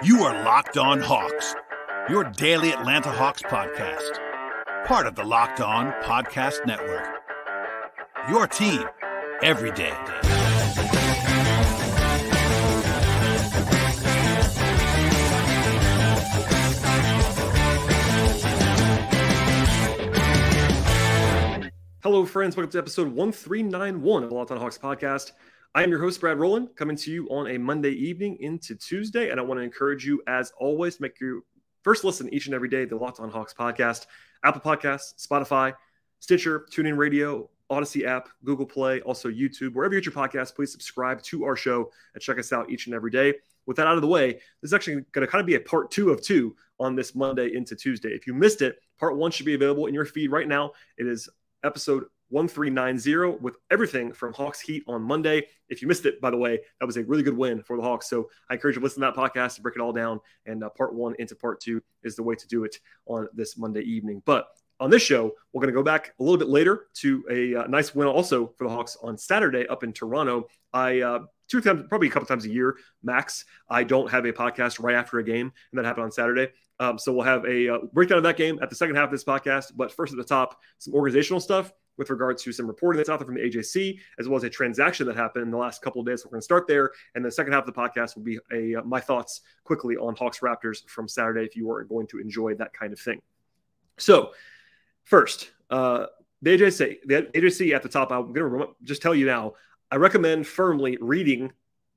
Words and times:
You 0.00 0.22
are 0.22 0.44
Locked 0.44 0.76
On 0.78 1.00
Hawks, 1.00 1.56
your 2.08 2.22
daily 2.22 2.70
Atlanta 2.70 3.10
Hawks 3.10 3.42
podcast, 3.42 4.16
part 4.86 5.08
of 5.08 5.16
the 5.16 5.24
Locked 5.24 5.60
On 5.60 5.90
Podcast 6.04 6.64
Network. 6.64 7.04
Your 8.28 8.46
team 8.46 8.84
every 9.42 9.72
day. 9.72 9.92
Hello, 22.04 22.24
friends. 22.24 22.56
Welcome 22.56 22.70
to 22.70 22.78
episode 22.78 23.08
1391 23.08 24.22
of 24.22 24.28
the 24.28 24.34
Locked 24.36 24.52
On 24.52 24.58
Hawks 24.58 24.78
podcast. 24.78 25.32
I 25.78 25.84
am 25.84 25.90
your 25.90 26.00
host, 26.00 26.20
Brad 26.20 26.40
Rowland, 26.40 26.70
coming 26.74 26.96
to 26.96 27.12
you 27.12 27.28
on 27.28 27.46
a 27.46 27.56
Monday 27.56 27.92
evening 27.92 28.38
into 28.40 28.74
Tuesday. 28.74 29.30
And 29.30 29.38
I 29.38 29.44
want 29.44 29.60
to 29.60 29.62
encourage 29.62 30.04
you, 30.04 30.20
as 30.26 30.52
always, 30.58 30.96
to 30.96 31.02
make 31.02 31.20
your 31.20 31.42
first 31.84 32.02
listen 32.02 32.28
each 32.34 32.46
and 32.46 32.54
every 32.56 32.68
day, 32.68 32.84
the 32.84 32.96
Locked 32.96 33.20
On 33.20 33.30
Hawks 33.30 33.54
podcast, 33.54 34.06
Apple 34.42 34.60
Podcasts, 34.60 35.24
Spotify, 35.24 35.72
Stitcher, 36.18 36.66
TuneIn 36.72 36.96
Radio, 36.96 37.48
Odyssey 37.70 38.04
app, 38.04 38.28
Google 38.44 38.66
Play, 38.66 39.02
also 39.02 39.30
YouTube. 39.30 39.74
Wherever 39.74 39.94
you 39.94 40.00
get 40.00 40.12
your 40.12 40.26
podcast, 40.26 40.56
please 40.56 40.72
subscribe 40.72 41.22
to 41.22 41.44
our 41.44 41.54
show 41.54 41.92
and 42.12 42.20
check 42.20 42.40
us 42.40 42.52
out 42.52 42.72
each 42.72 42.86
and 42.86 42.94
every 42.96 43.12
day. 43.12 43.34
With 43.66 43.76
that 43.76 43.86
out 43.86 43.94
of 43.94 44.02
the 44.02 44.08
way, 44.08 44.32
this 44.32 44.70
is 44.70 44.74
actually 44.74 45.04
going 45.12 45.24
to 45.24 45.30
kind 45.30 45.40
of 45.40 45.46
be 45.46 45.54
a 45.54 45.60
part 45.60 45.92
two 45.92 46.10
of 46.10 46.20
two 46.20 46.56
on 46.80 46.96
this 46.96 47.14
Monday 47.14 47.54
into 47.54 47.76
Tuesday. 47.76 48.08
If 48.08 48.26
you 48.26 48.34
missed 48.34 48.62
it, 48.62 48.80
part 48.98 49.16
one 49.16 49.30
should 49.30 49.46
be 49.46 49.54
available 49.54 49.86
in 49.86 49.94
your 49.94 50.06
feed 50.06 50.32
right 50.32 50.48
now. 50.48 50.72
It 50.96 51.06
is 51.06 51.28
episode 51.62 52.06
1390 52.30 53.38
with 53.40 53.56
everything 53.70 54.12
from 54.12 54.32
Hawks 54.32 54.60
Heat 54.60 54.84
on 54.86 55.02
Monday. 55.02 55.46
If 55.68 55.82
you 55.82 55.88
missed 55.88 56.06
it, 56.06 56.20
by 56.20 56.30
the 56.30 56.36
way, 56.36 56.60
that 56.80 56.86
was 56.86 56.96
a 56.96 57.04
really 57.04 57.22
good 57.22 57.36
win 57.36 57.62
for 57.62 57.76
the 57.76 57.82
Hawks. 57.82 58.08
So 58.08 58.28
I 58.50 58.54
encourage 58.54 58.76
you 58.76 58.80
to 58.80 58.84
listen 58.84 59.02
to 59.02 59.12
that 59.12 59.16
podcast 59.16 59.56
to 59.56 59.62
break 59.62 59.76
it 59.76 59.80
all 59.80 59.92
down. 59.92 60.20
And 60.46 60.62
uh, 60.62 60.70
part 60.70 60.94
one 60.94 61.14
into 61.18 61.34
part 61.34 61.60
two 61.60 61.82
is 62.02 62.16
the 62.16 62.22
way 62.22 62.34
to 62.34 62.48
do 62.48 62.64
it 62.64 62.76
on 63.06 63.28
this 63.34 63.56
Monday 63.56 63.82
evening. 63.82 64.22
But 64.24 64.46
on 64.80 64.90
this 64.90 65.02
show, 65.02 65.32
we're 65.52 65.60
going 65.60 65.72
to 65.72 65.78
go 65.78 65.82
back 65.82 66.12
a 66.18 66.22
little 66.22 66.38
bit 66.38 66.48
later 66.48 66.86
to 66.94 67.24
a 67.30 67.54
uh, 67.54 67.66
nice 67.66 67.94
win 67.94 68.06
also 68.06 68.52
for 68.56 68.64
the 68.64 68.70
Hawks 68.70 68.96
on 69.02 69.18
Saturday 69.18 69.66
up 69.66 69.82
in 69.82 69.92
Toronto. 69.92 70.48
I 70.72 71.00
uh, 71.00 71.20
two 71.48 71.60
times, 71.60 71.84
probably 71.88 72.08
a 72.08 72.10
couple 72.10 72.26
times 72.26 72.44
a 72.44 72.50
year 72.50 72.76
max. 73.02 73.44
I 73.68 73.82
don't 73.84 74.10
have 74.10 74.24
a 74.24 74.32
podcast 74.32 74.80
right 74.80 74.94
after 74.94 75.18
a 75.18 75.24
game, 75.24 75.52
and 75.72 75.78
that 75.78 75.84
happened 75.84 76.04
on 76.04 76.12
Saturday. 76.12 76.52
Um, 76.80 76.98
so 76.98 77.12
we'll 77.12 77.24
have 77.24 77.44
a 77.44 77.74
uh, 77.74 77.78
breakdown 77.92 78.18
of 78.18 78.24
that 78.24 78.36
game 78.36 78.60
at 78.62 78.70
the 78.70 78.76
second 78.76 78.94
half 78.94 79.06
of 79.06 79.10
this 79.10 79.24
podcast. 79.24 79.72
But 79.74 79.90
first, 79.90 80.12
at 80.12 80.16
the 80.16 80.24
top, 80.24 80.56
some 80.78 80.94
organizational 80.94 81.40
stuff 81.40 81.72
with 81.98 82.10
regards 82.10 82.42
to 82.44 82.52
some 82.52 82.66
reporting 82.66 82.96
that's 82.96 83.10
out 83.10 83.18
there 83.18 83.26
from 83.26 83.34
the 83.34 83.42
AJC, 83.42 83.98
as 84.18 84.28
well 84.28 84.36
as 84.36 84.44
a 84.44 84.50
transaction 84.50 85.06
that 85.06 85.16
happened 85.16 85.44
in 85.44 85.50
the 85.50 85.56
last 85.58 85.82
couple 85.82 86.00
of 86.00 86.06
days. 86.06 86.22
So 86.22 86.28
we're 86.28 86.32
going 86.32 86.40
to 86.40 86.44
start 86.44 86.66
there, 86.66 86.92
and 87.14 87.24
the 87.24 87.30
second 87.30 87.52
half 87.52 87.66
of 87.66 87.74
the 87.74 87.78
podcast 87.78 88.16
will 88.16 88.22
be 88.22 88.38
a 88.52 88.76
uh, 88.76 88.84
my 88.84 89.00
thoughts 89.00 89.42
quickly 89.64 89.96
on 89.96 90.16
Hawks 90.16 90.38
Raptors 90.38 90.88
from 90.88 91.08
Saturday. 91.08 91.44
If 91.44 91.56
you 91.56 91.70
are 91.70 91.84
going 91.84 92.06
to 92.08 92.18
enjoy 92.18 92.54
that 92.54 92.72
kind 92.72 92.92
of 92.92 93.00
thing, 93.00 93.20
so 93.98 94.30
first, 95.04 95.50
uh, 95.70 96.06
the 96.42 96.56
AJC, 96.56 96.98
the 97.04 97.22
AJC 97.34 97.74
at 97.74 97.82
the 97.82 97.88
top. 97.88 98.10
I'm 98.12 98.32
going 98.32 98.60
to 98.60 98.68
just 98.84 99.02
tell 99.02 99.14
you 99.14 99.26
now. 99.26 99.54
I 99.90 99.96
recommend 99.96 100.46
firmly 100.46 100.98
reading 101.00 101.52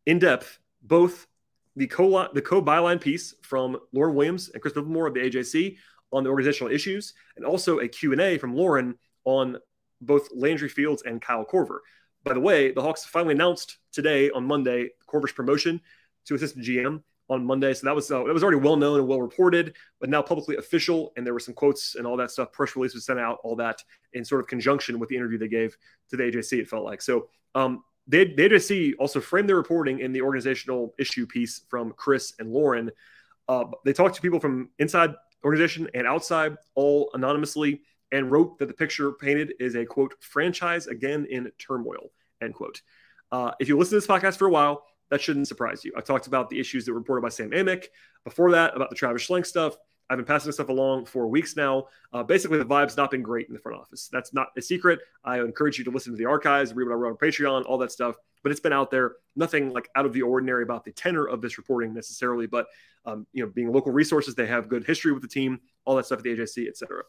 in 0.06 0.20
depth 0.20 0.60
both 0.82 1.28
the 1.76 1.88
co 1.88 2.28
the 2.34 2.42
co 2.42 2.62
byline 2.62 3.00
piece 3.00 3.36
from 3.42 3.78
Lauren 3.92 4.16
Williams 4.16 4.50
and 4.50 4.62
Chris 4.62 4.74
Vivlamore 4.74 5.08
of 5.08 5.14
the 5.14 5.20
AJC 5.20 5.78
on 6.12 6.24
the 6.24 6.30
organizational 6.30 6.74
issues, 6.74 7.14
and 7.38 7.46
also 7.46 7.80
a 7.80 7.88
Q 7.88 8.12
and 8.12 8.22
A 8.22 8.38
from 8.38 8.56
Lauren 8.56 8.96
on 9.26 9.58
both 10.02 10.30
Landry 10.34 10.70
Fields 10.70 11.04
and 11.04 11.22
Kyle 11.22 11.46
Korver. 11.46 11.80
By 12.24 12.34
the 12.34 12.40
way, 12.40 12.72
the 12.72 12.82
Hawks 12.82 13.04
finally 13.06 13.34
announced 13.34 13.78
today 13.92 14.30
on 14.32 14.46
Monday 14.46 14.90
Korver's 15.08 15.32
promotion 15.32 15.82
to 16.26 16.36
assistant 16.36 16.66
GM 16.66 17.02
on 17.30 17.46
Monday. 17.46 17.74
So 17.74 17.86
that 17.86 17.96
was 17.96 18.12
uh, 18.12 18.24
that 18.24 18.34
was 18.34 18.44
already 18.44 18.60
well 18.60 18.76
known 18.76 19.00
and 19.00 19.08
well 19.08 19.22
reported, 19.22 19.76
but 20.00 20.10
now 20.10 20.22
publicly 20.22 20.58
official. 20.58 21.14
And 21.16 21.26
there 21.26 21.34
were 21.34 21.40
some 21.40 21.54
quotes 21.54 21.96
and 21.96 22.06
all 22.06 22.18
that 22.18 22.30
stuff. 22.30 22.52
Press 22.52 22.76
release 22.76 22.94
was 22.94 23.06
sent 23.06 23.20
out, 23.20 23.40
all 23.44 23.56
that 23.56 23.82
in 24.14 24.24
sort 24.24 24.42
of 24.42 24.48
conjunction 24.48 25.00
with 25.00 25.10
the 25.10 25.16
interview 25.16 25.38
they 25.38 25.48
gave 25.48 25.76
to 26.10 26.18
the 26.18 26.24
AJC. 26.24 26.60
It 26.60 26.68
felt 26.68 26.84
like 26.84 27.02
so. 27.02 27.30
Um, 27.56 27.84
they, 28.08 28.26
the 28.26 28.50
AJC 28.50 28.94
also 29.00 29.22
framed 29.22 29.48
their 29.48 29.56
reporting 29.56 30.00
in 30.00 30.12
the 30.12 30.22
organizational 30.22 30.94
issue 31.00 31.26
piece 31.26 31.62
from 31.70 31.94
Chris 31.94 32.34
and 32.40 32.52
Lauren. 32.52 32.92
Uh, 33.48 33.66
they 33.86 33.94
talked 33.94 34.16
to 34.16 34.22
people 34.22 34.40
from 34.40 34.70
inside 34.80 35.14
organization 35.44 35.90
and 35.94 36.06
outside, 36.06 36.56
all 36.76 37.10
anonymously 37.14 37.82
and 38.12 38.32
wrote 38.32 38.60
that 38.60 38.68
the 38.68 38.74
picture 38.74 39.12
painted 39.14 39.54
is 39.60 39.76
a 39.76 39.86
quote 39.86 40.16
franchise 40.20 40.88
again 40.88 41.26
in 41.30 41.52
turmoil 41.58 42.12
end 42.42 42.56
quote. 42.56 42.82
Uh, 43.32 43.52
if 43.60 43.70
you 43.70 43.78
listen 43.78 43.92
to 43.92 43.96
this 43.96 44.08
podcast 44.08 44.38
for 44.38 44.48
a 44.48 44.52
while, 44.52 44.84
that 45.10 45.22
shouldn't 45.22 45.48
surprise 45.48 45.84
you. 45.86 45.94
I 45.96 46.02
talked 46.02 46.28
about 46.28 46.50
the 46.50 46.60
issues 46.60 46.86
that 46.86 46.94
were 46.94 47.00
reported 47.00 47.22
by 47.22 47.30
Sam 47.30 47.52
Amick 47.52 47.86
before 48.24 48.52
that 48.52 48.76
about 48.76 48.90
the 48.90 48.96
Travis 48.96 49.28
Schlenk 49.28 49.46
stuff. 49.46 49.78
I've 50.10 50.18
been 50.18 50.26
passing 50.26 50.50
this 50.50 50.56
stuff 50.56 50.68
along 50.68 51.06
for 51.06 51.28
weeks 51.28 51.56
now. 51.56 51.86
Uh, 52.12 52.22
basically, 52.22 52.58
the 52.58 52.66
vibe's 52.66 52.98
not 52.98 53.12
been 53.12 53.22
great 53.22 53.48
in 53.48 53.54
the 53.54 53.60
front 53.60 53.80
office. 53.80 54.10
That's 54.12 54.34
not 54.34 54.48
a 54.58 54.62
secret. 54.62 55.00
I 55.24 55.40
encourage 55.40 55.78
you 55.78 55.86
to 55.86 55.92
listen 55.92 56.12
to 56.12 56.18
the 56.18 56.26
archives, 56.26 56.74
read 56.74 56.90
what 56.90 56.94
I 56.94 56.98
wrote 56.98 57.12
on 57.12 57.18
Patreon, 57.18 57.64
all 57.66 57.78
that 57.78 57.94
stuff. 57.94 58.16
But 58.44 58.52
it's 58.52 58.60
been 58.60 58.74
out 58.74 58.92
there. 58.92 59.14
Nothing 59.38 59.72
like 59.72 59.88
out 59.96 60.06
of 60.06 60.12
the 60.12 60.24
ordinary 60.24 60.64
about 60.64 60.84
the 60.84 60.92
tenor 60.92 61.26
of 61.26 61.42
this 61.42 61.58
reporting 61.58 61.94
necessarily, 61.94 62.46
but 62.46 62.68
um, 63.06 63.26
you 63.32 63.44
know, 63.44 63.50
being 63.50 63.72
local 63.72 63.94
resources, 63.94 64.36
they 64.36 64.48
have 64.48 64.68
good 64.68 64.86
history 64.86 65.14
with 65.14 65.22
the 65.22 65.30
team, 65.30 65.62
all 65.86 65.96
that 65.96 66.06
stuff 66.06 66.20
at 66.20 66.24
the 66.24 66.36
AJC, 66.36 66.68
et 66.68 66.76
cetera. 66.76 67.04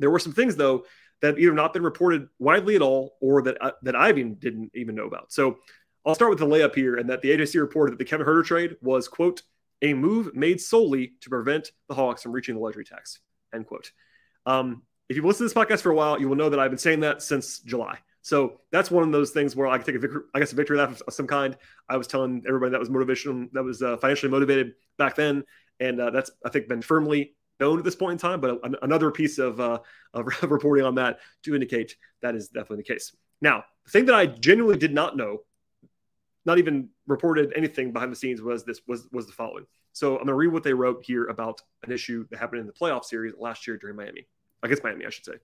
There 0.00 0.10
were 0.10 0.18
some 0.18 0.32
things 0.32 0.56
though 0.56 0.84
that 1.22 1.38
either 1.38 1.52
not 1.52 1.72
been 1.72 1.82
reported 1.82 2.28
widely 2.38 2.76
at 2.76 2.82
all 2.82 3.16
or 3.20 3.42
that 3.42 3.62
uh, 3.62 3.72
that 3.82 3.94
I 3.94 4.08
even 4.08 4.34
didn't 4.34 4.72
even 4.74 4.94
know 4.94 5.06
about. 5.06 5.32
So 5.32 5.58
I'll 6.04 6.14
start 6.14 6.30
with 6.30 6.38
the 6.38 6.46
layup 6.46 6.74
here, 6.74 6.96
and 6.96 7.10
that 7.10 7.22
the 7.22 7.30
AJC 7.30 7.60
reported 7.60 7.92
that 7.92 7.98
the 7.98 8.04
Kevin 8.04 8.26
Huerter 8.26 8.44
trade 8.44 8.76
was 8.80 9.06
quote 9.06 9.42
a 9.82 9.94
move 9.94 10.34
made 10.34 10.60
solely 10.60 11.12
to 11.20 11.30
prevent 11.30 11.72
the 11.88 11.94
Hawks 11.94 12.22
from 12.22 12.32
reaching 12.32 12.54
the 12.54 12.60
luxury 12.60 12.84
tax 12.84 13.20
end 13.54 13.66
quote. 13.66 13.92
Um, 14.46 14.82
if 15.08 15.16
you've 15.16 15.24
listened 15.24 15.48
to 15.48 15.54
this 15.54 15.64
podcast 15.64 15.82
for 15.82 15.90
a 15.90 15.94
while, 15.94 16.20
you 16.20 16.28
will 16.28 16.36
know 16.36 16.50
that 16.50 16.60
I've 16.60 16.70
been 16.70 16.78
saying 16.78 17.00
that 17.00 17.22
since 17.22 17.58
July. 17.60 17.98
So 18.22 18.60
that's 18.70 18.90
one 18.90 19.02
of 19.02 19.12
those 19.12 19.30
things 19.30 19.56
where 19.56 19.66
I 19.66 19.76
can 19.78 19.86
take 19.86 19.96
a 19.96 19.98
victory, 19.98 20.22
I 20.34 20.38
guess 20.38 20.52
a 20.52 20.56
victory 20.56 20.78
of 20.78 21.02
some 21.10 21.26
kind. 21.26 21.56
I 21.88 21.96
was 21.96 22.06
telling 22.06 22.44
everybody 22.46 22.70
that 22.72 22.80
was 22.80 22.90
motivation, 22.90 23.48
that 23.52 23.62
was 23.62 23.82
uh, 23.82 23.96
financially 23.96 24.30
motivated 24.30 24.74
back 24.98 25.16
then, 25.16 25.44
and 25.80 26.00
uh, 26.00 26.10
that's 26.10 26.30
I 26.44 26.50
think 26.50 26.68
been 26.68 26.82
firmly 26.82 27.34
known 27.60 27.78
at 27.78 27.84
this 27.84 27.96
point 27.96 28.12
in 28.12 28.18
time, 28.18 28.40
but 28.40 28.60
another 28.82 29.10
piece 29.10 29.38
of, 29.38 29.60
uh, 29.60 29.78
of 30.14 30.26
reporting 30.50 30.84
on 30.84 30.94
that 30.96 31.20
to 31.44 31.54
indicate 31.54 31.96
that 32.22 32.34
is 32.34 32.48
definitely 32.48 32.78
the 32.78 32.94
case. 32.94 33.14
Now, 33.40 33.64
the 33.84 33.90
thing 33.90 34.06
that 34.06 34.14
I 34.14 34.26
genuinely 34.26 34.78
did 34.78 34.92
not 34.92 35.16
know, 35.16 35.38
not 36.44 36.58
even 36.58 36.88
reported 37.06 37.52
anything 37.54 37.92
behind 37.92 38.10
the 38.10 38.16
scenes, 38.16 38.40
was 38.42 38.64
this 38.64 38.80
was 38.86 39.08
was 39.12 39.26
the 39.26 39.32
following. 39.32 39.66
So 39.92 40.12
I'm 40.12 40.18
going 40.18 40.28
to 40.28 40.34
read 40.34 40.52
what 40.52 40.62
they 40.62 40.72
wrote 40.72 41.02
here 41.04 41.26
about 41.26 41.60
an 41.82 41.92
issue 41.92 42.26
that 42.30 42.38
happened 42.38 42.60
in 42.60 42.66
the 42.66 42.72
playoff 42.72 43.04
series 43.04 43.34
last 43.38 43.66
year 43.66 43.76
during 43.76 43.96
Miami. 43.96 44.26
I 44.62 44.68
guess 44.68 44.82
Miami, 44.82 45.06
I 45.06 45.10
should 45.10 45.24
say. 45.24 45.34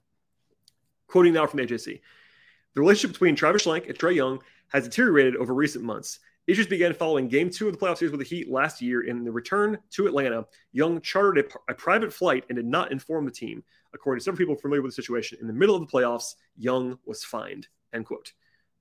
Quoting 1.09 1.33
now 1.33 1.47
from 1.47 1.61
AJC. 1.61 2.01
The 2.75 2.81
relationship 2.81 3.13
between 3.13 3.37
Travis 3.37 3.65
Schlenk 3.65 3.89
and 3.89 3.99
Trae 3.99 4.15
Young 4.15 4.41
has 4.69 4.85
deteriorated 4.85 5.37
over 5.37 5.55
recent 5.55 5.85
months. 5.85 6.21
Issues 6.47 6.69
began 6.69 6.95
following 6.95 7.27
game 7.27 7.51
two 7.51 7.67
of 7.67 7.73
the 7.73 7.79
playoff 7.79 7.99
series 7.99 8.13
with 8.13 8.21
the 8.21 8.27
Heat 8.27 8.49
last 8.49 8.81
year. 8.81 9.03
In 9.03 9.25
the 9.25 9.33
return 9.33 9.79
to 9.91 10.07
Atlanta, 10.07 10.47
Young 10.73 11.01
chartered 11.01 11.39
a, 11.39 11.73
a, 11.73 11.75
private 11.75 12.13
flight 12.13 12.45
and 12.49 12.57
did 12.57 12.67
not 12.67 12.93
inform 12.93 13.25
the 13.25 13.33
team. 13.33 13.65
According 13.95 14.21
to 14.21 14.25
several 14.25 14.39
people 14.39 14.55
familiar 14.55 14.83
with 14.83 14.93
the 14.93 15.03
situation, 15.03 15.39
in 15.41 15.49
the 15.49 15.53
middle 15.53 15.75
of 15.75 15.81
the 15.81 15.89
playoffs, 15.89 16.37
Young 16.57 16.99
was 17.05 17.25
fined. 17.25 17.67
End 17.93 18.07
quote. 18.07 18.33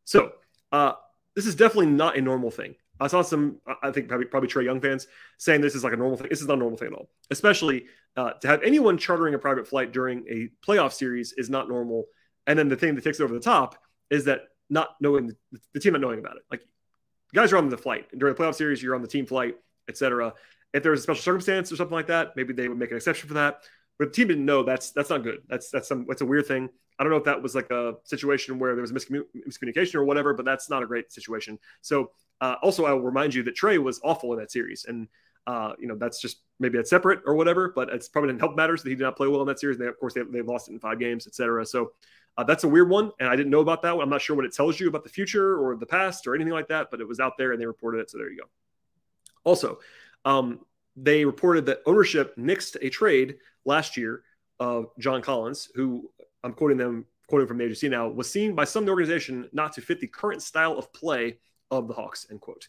So, 0.03 0.33
uh, 0.71 0.93
this 1.35 1.47
is 1.47 1.55
definitely 1.55 1.87
not 1.87 2.17
a 2.17 2.21
normal 2.21 2.51
thing. 2.51 2.75
I 2.99 3.07
saw 3.07 3.23
some, 3.23 3.59
I 3.81 3.91
think 3.91 4.07
probably, 4.07 4.27
probably 4.27 4.47
Trae 4.47 4.63
Young 4.63 4.79
fans 4.79 5.07
saying 5.37 5.61
this 5.61 5.75
is 5.75 5.83
like 5.83 5.93
a 5.93 5.97
normal 5.97 6.17
thing. 6.17 6.27
This 6.29 6.41
is 6.41 6.47
not 6.47 6.53
a 6.53 6.59
normal 6.59 6.77
thing 6.77 6.89
at 6.89 6.93
all. 6.93 7.09
Especially 7.31 7.85
uh, 8.15 8.33
to 8.33 8.47
have 8.47 8.61
anyone 8.61 8.97
chartering 8.97 9.33
a 9.33 9.39
private 9.39 9.67
flight 9.67 9.91
during 9.91 10.23
a 10.29 10.49
playoff 10.65 10.93
series 10.93 11.33
is 11.33 11.49
not 11.49 11.67
normal. 11.67 12.05
And 12.47 12.57
then 12.57 12.69
the 12.69 12.75
thing 12.75 12.93
that 12.95 13.03
takes 13.03 13.19
it 13.19 13.23
over 13.23 13.33
the 13.33 13.39
top 13.39 13.75
is 14.09 14.25
that 14.25 14.41
not 14.69 14.89
knowing 15.01 15.27
the, 15.27 15.59
the 15.73 15.79
team 15.79 15.93
not 15.93 16.01
knowing 16.01 16.19
about 16.19 16.37
it. 16.37 16.43
Like 16.49 16.61
guys 17.33 17.51
are 17.51 17.57
on 17.57 17.69
the 17.69 17.77
flight 17.77 18.07
during 18.17 18.35
the 18.35 18.41
playoff 18.41 18.55
series. 18.55 18.81
You're 18.81 18.95
on 18.95 19.01
the 19.01 19.07
team 19.07 19.25
flight, 19.25 19.55
etc. 19.87 20.33
If 20.73 20.83
there's 20.83 20.99
a 20.99 21.03
special 21.03 21.21
circumstance 21.21 21.71
or 21.71 21.75
something 21.75 21.95
like 21.95 22.07
that, 22.07 22.35
maybe 22.35 22.53
they 22.53 22.67
would 22.67 22.77
make 22.77 22.91
an 22.91 22.97
exception 22.97 23.27
for 23.27 23.35
that. 23.35 23.61
But 23.97 24.09
the 24.09 24.13
team 24.13 24.27
didn't 24.27 24.45
know 24.45 24.63
that's 24.63 24.91
that's 24.91 25.09
not 25.09 25.23
good. 25.23 25.39
That's 25.47 25.69
that's 25.69 25.87
some 25.87 26.05
that's 26.07 26.21
a 26.21 26.25
weird 26.25 26.47
thing. 26.47 26.69
I 26.99 27.03
don't 27.03 27.11
know 27.11 27.17
if 27.17 27.25
that 27.25 27.41
was 27.41 27.55
like 27.55 27.71
a 27.71 27.95
situation 28.03 28.57
where 28.59 28.73
there 28.73 28.81
was 28.81 28.93
miscommunication 28.93 29.95
or 29.95 30.05
whatever, 30.05 30.33
but 30.33 30.45
that's 30.45 30.69
not 30.69 30.81
a 30.81 30.85
great 30.85 31.11
situation. 31.11 31.59
So 31.81 32.11
uh, 32.41 32.55
also, 32.61 32.85
I 32.85 32.93
will 32.93 33.01
remind 33.01 33.33
you 33.33 33.43
that 33.43 33.55
Trae 33.55 33.77
was 33.77 33.99
awful 34.03 34.33
in 34.33 34.39
that 34.39 34.51
series, 34.51 34.85
and 34.85 35.07
uh, 35.47 35.73
you 35.79 35.87
know 35.87 35.95
that's 35.95 36.21
just 36.21 36.41
maybe 36.59 36.77
that's 36.77 36.89
separate 36.89 37.21
or 37.25 37.35
whatever, 37.35 37.71
but 37.73 37.89
it's 37.89 38.07
probably 38.07 38.29
didn't 38.29 38.41
help 38.41 38.55
matters 38.55 38.83
that 38.83 38.89
he 38.89 38.95
did 38.95 39.03
not 39.03 39.15
play 39.15 39.27
well 39.27 39.41
in 39.41 39.47
that 39.47 39.59
series. 39.59 39.77
And 39.77 39.85
they, 39.85 39.89
of 39.89 39.99
course, 39.99 40.13
they, 40.13 40.21
they 40.23 40.41
lost 40.41 40.69
it 40.69 40.73
in 40.73 40.79
five 40.79 40.99
games, 40.99 41.27
etc. 41.27 41.65
So 41.65 41.91
uh, 42.37 42.43
that's 42.43 42.63
a 42.63 42.67
weird 42.67 42.89
one, 42.89 43.11
and 43.19 43.29
I 43.29 43.35
didn't 43.35 43.51
know 43.51 43.61
about 43.61 43.81
that. 43.83 43.93
I'm 43.93 44.09
not 44.09 44.21
sure 44.21 44.35
what 44.35 44.45
it 44.45 44.53
tells 44.53 44.79
you 44.79 44.87
about 44.87 45.03
the 45.03 45.09
future 45.09 45.57
or 45.57 45.75
the 45.75 45.85
past 45.85 46.27
or 46.27 46.35
anything 46.35 46.53
like 46.53 46.67
that, 46.67 46.91
but 46.91 46.99
it 46.99 47.07
was 47.07 47.19
out 47.19 47.33
there 47.37 47.53
and 47.53 47.61
they 47.61 47.65
reported 47.65 47.99
it. 47.99 48.09
So 48.09 48.17
there 48.17 48.29
you 48.29 48.39
go. 48.39 48.49
Also, 49.43 49.79
um, 50.25 50.59
they 50.95 51.23
reported 51.23 51.65
that 51.67 51.81
ownership 51.85 52.35
nixed 52.35 52.77
a 52.81 52.89
trade 52.89 53.35
last 53.63 53.95
year 53.95 54.23
of 54.59 54.87
John 54.99 55.21
Collins, 55.21 55.69
who 55.75 56.09
I'm 56.43 56.53
quoting 56.53 56.77
them, 56.77 57.05
quoting 57.27 57.47
from 57.47 57.57
the 57.57 57.65
AJC 57.65 57.89
now, 57.89 58.07
was 58.07 58.29
seen 58.29 58.53
by 58.53 58.65
some 58.65 58.87
organization 58.87 59.49
not 59.53 59.73
to 59.73 59.81
fit 59.81 59.99
the 59.99 60.07
current 60.07 60.41
style 60.41 60.77
of 60.77 60.91
play 60.93 61.39
of 61.71 61.87
the 61.87 61.93
Hawks. 61.93 62.27
End 62.29 62.41
quote. 62.41 62.67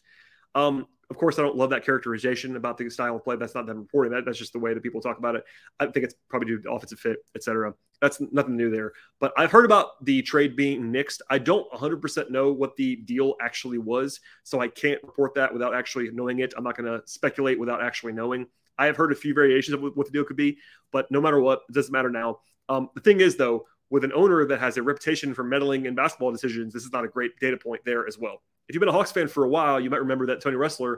Um, 0.55 0.87
of 1.09 1.17
course, 1.17 1.39
I 1.39 1.43
don't 1.43 1.57
love 1.57 1.71
that 1.71 1.85
characterization 1.85 2.57
about 2.57 2.79
the 2.79 2.91
style 2.91 3.17
of 3.17 3.23
play. 3.23 3.37
That's 3.37 3.55
not 3.55 3.67
them 3.67 3.79
reporting 3.79 4.13
that. 4.13 4.25
That's 4.25 4.39
just 4.39 4.53
the 4.53 4.59
way 4.59 4.75
that 4.75 4.83
people 4.83 5.01
talk 5.01 5.19
about 5.19 5.37
it. 5.37 5.45
I 5.79 5.87
think 5.87 6.05
it's 6.05 6.15
probably 6.29 6.49
due 6.49 6.61
to 6.61 6.73
offensive 6.73 6.99
fit, 6.99 7.19
etc. 7.37 7.75
That's 8.01 8.21
nothing 8.33 8.57
new 8.57 8.71
there. 8.71 8.93
But 9.21 9.33
I've 9.37 9.53
heard 9.53 9.65
about 9.65 10.05
the 10.05 10.23
trade 10.23 10.57
being 10.57 10.93
nixed. 10.93 11.21
I 11.31 11.39
don't 11.39 11.71
100% 11.73 12.31
know 12.31 12.53
what 12.53 12.75
the 12.77 12.97
deal 12.97 13.35
actually 13.41 13.79
was, 13.79 14.19
so 14.43 14.61
I 14.61 14.67
can't 14.67 15.01
report 15.05 15.35
that 15.37 15.53
without 15.53 15.75
actually 15.75 16.11
knowing 16.11 16.41
it. 16.41 16.55
I'm 16.57 16.65
not 16.65 16.77
going 16.77 16.93
to 16.93 17.07
speculate 17.07 17.61
without 17.61 17.83
actually 17.83 18.13
knowing. 18.13 18.47
I 18.77 18.87
have 18.87 18.97
heard 18.97 19.13
a 19.13 19.17
few 19.17 19.33
variations 19.33 19.75
of 19.75 19.97
what 19.97 20.07
the 20.07 20.13
deal 20.13 20.25
could 20.25 20.37
be, 20.37 20.59
but 20.93 21.11
no 21.11 21.21
matter 21.21 21.41
what, 21.41 21.63
it 21.69 21.73
doesn't 21.73 21.93
matter 21.93 22.11
now. 22.11 22.41
Um, 22.69 22.91
the 22.95 23.01
thing 23.01 23.21
is, 23.21 23.37
though, 23.37 23.65
with 23.91 24.03
an 24.03 24.13
owner 24.13 24.45
that 24.47 24.59
has 24.59 24.77
a 24.77 24.83
reputation 24.83 25.35
for 25.35 25.45
meddling 25.45 25.87
in 25.87 25.95
basketball 25.95 26.33
decisions, 26.33 26.75
this 26.75 26.85
is 26.85 26.93
not 26.93 27.05
a 27.05 27.09
great 27.09 27.39
data 27.41 27.57
point 27.57 27.83
there 27.85 28.09
as 28.09 28.19
well. 28.19 28.43
If 28.69 28.75
you've 28.75 28.81
been 28.81 28.89
a 28.89 28.93
Hawks 28.93 29.13
fan 29.13 29.29
for 29.29 29.45
a 29.45 29.49
while, 29.49 29.81
you 29.81 29.91
might 29.91 30.01
remember 30.01 30.27
that 30.27 30.41
Tony 30.41 30.57
Ressler 30.57 30.97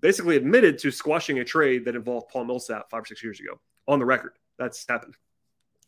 basically 0.00 0.36
admitted 0.36 0.78
to 0.78 0.90
squashing 0.90 1.38
a 1.38 1.44
trade 1.44 1.84
that 1.84 1.96
involved 1.96 2.28
Paul 2.28 2.44
Millsap 2.44 2.90
five 2.90 3.02
or 3.02 3.06
six 3.06 3.22
years 3.22 3.40
ago 3.40 3.60
on 3.88 3.98
the 3.98 4.04
record. 4.04 4.32
That's 4.58 4.84
happened. 4.88 5.16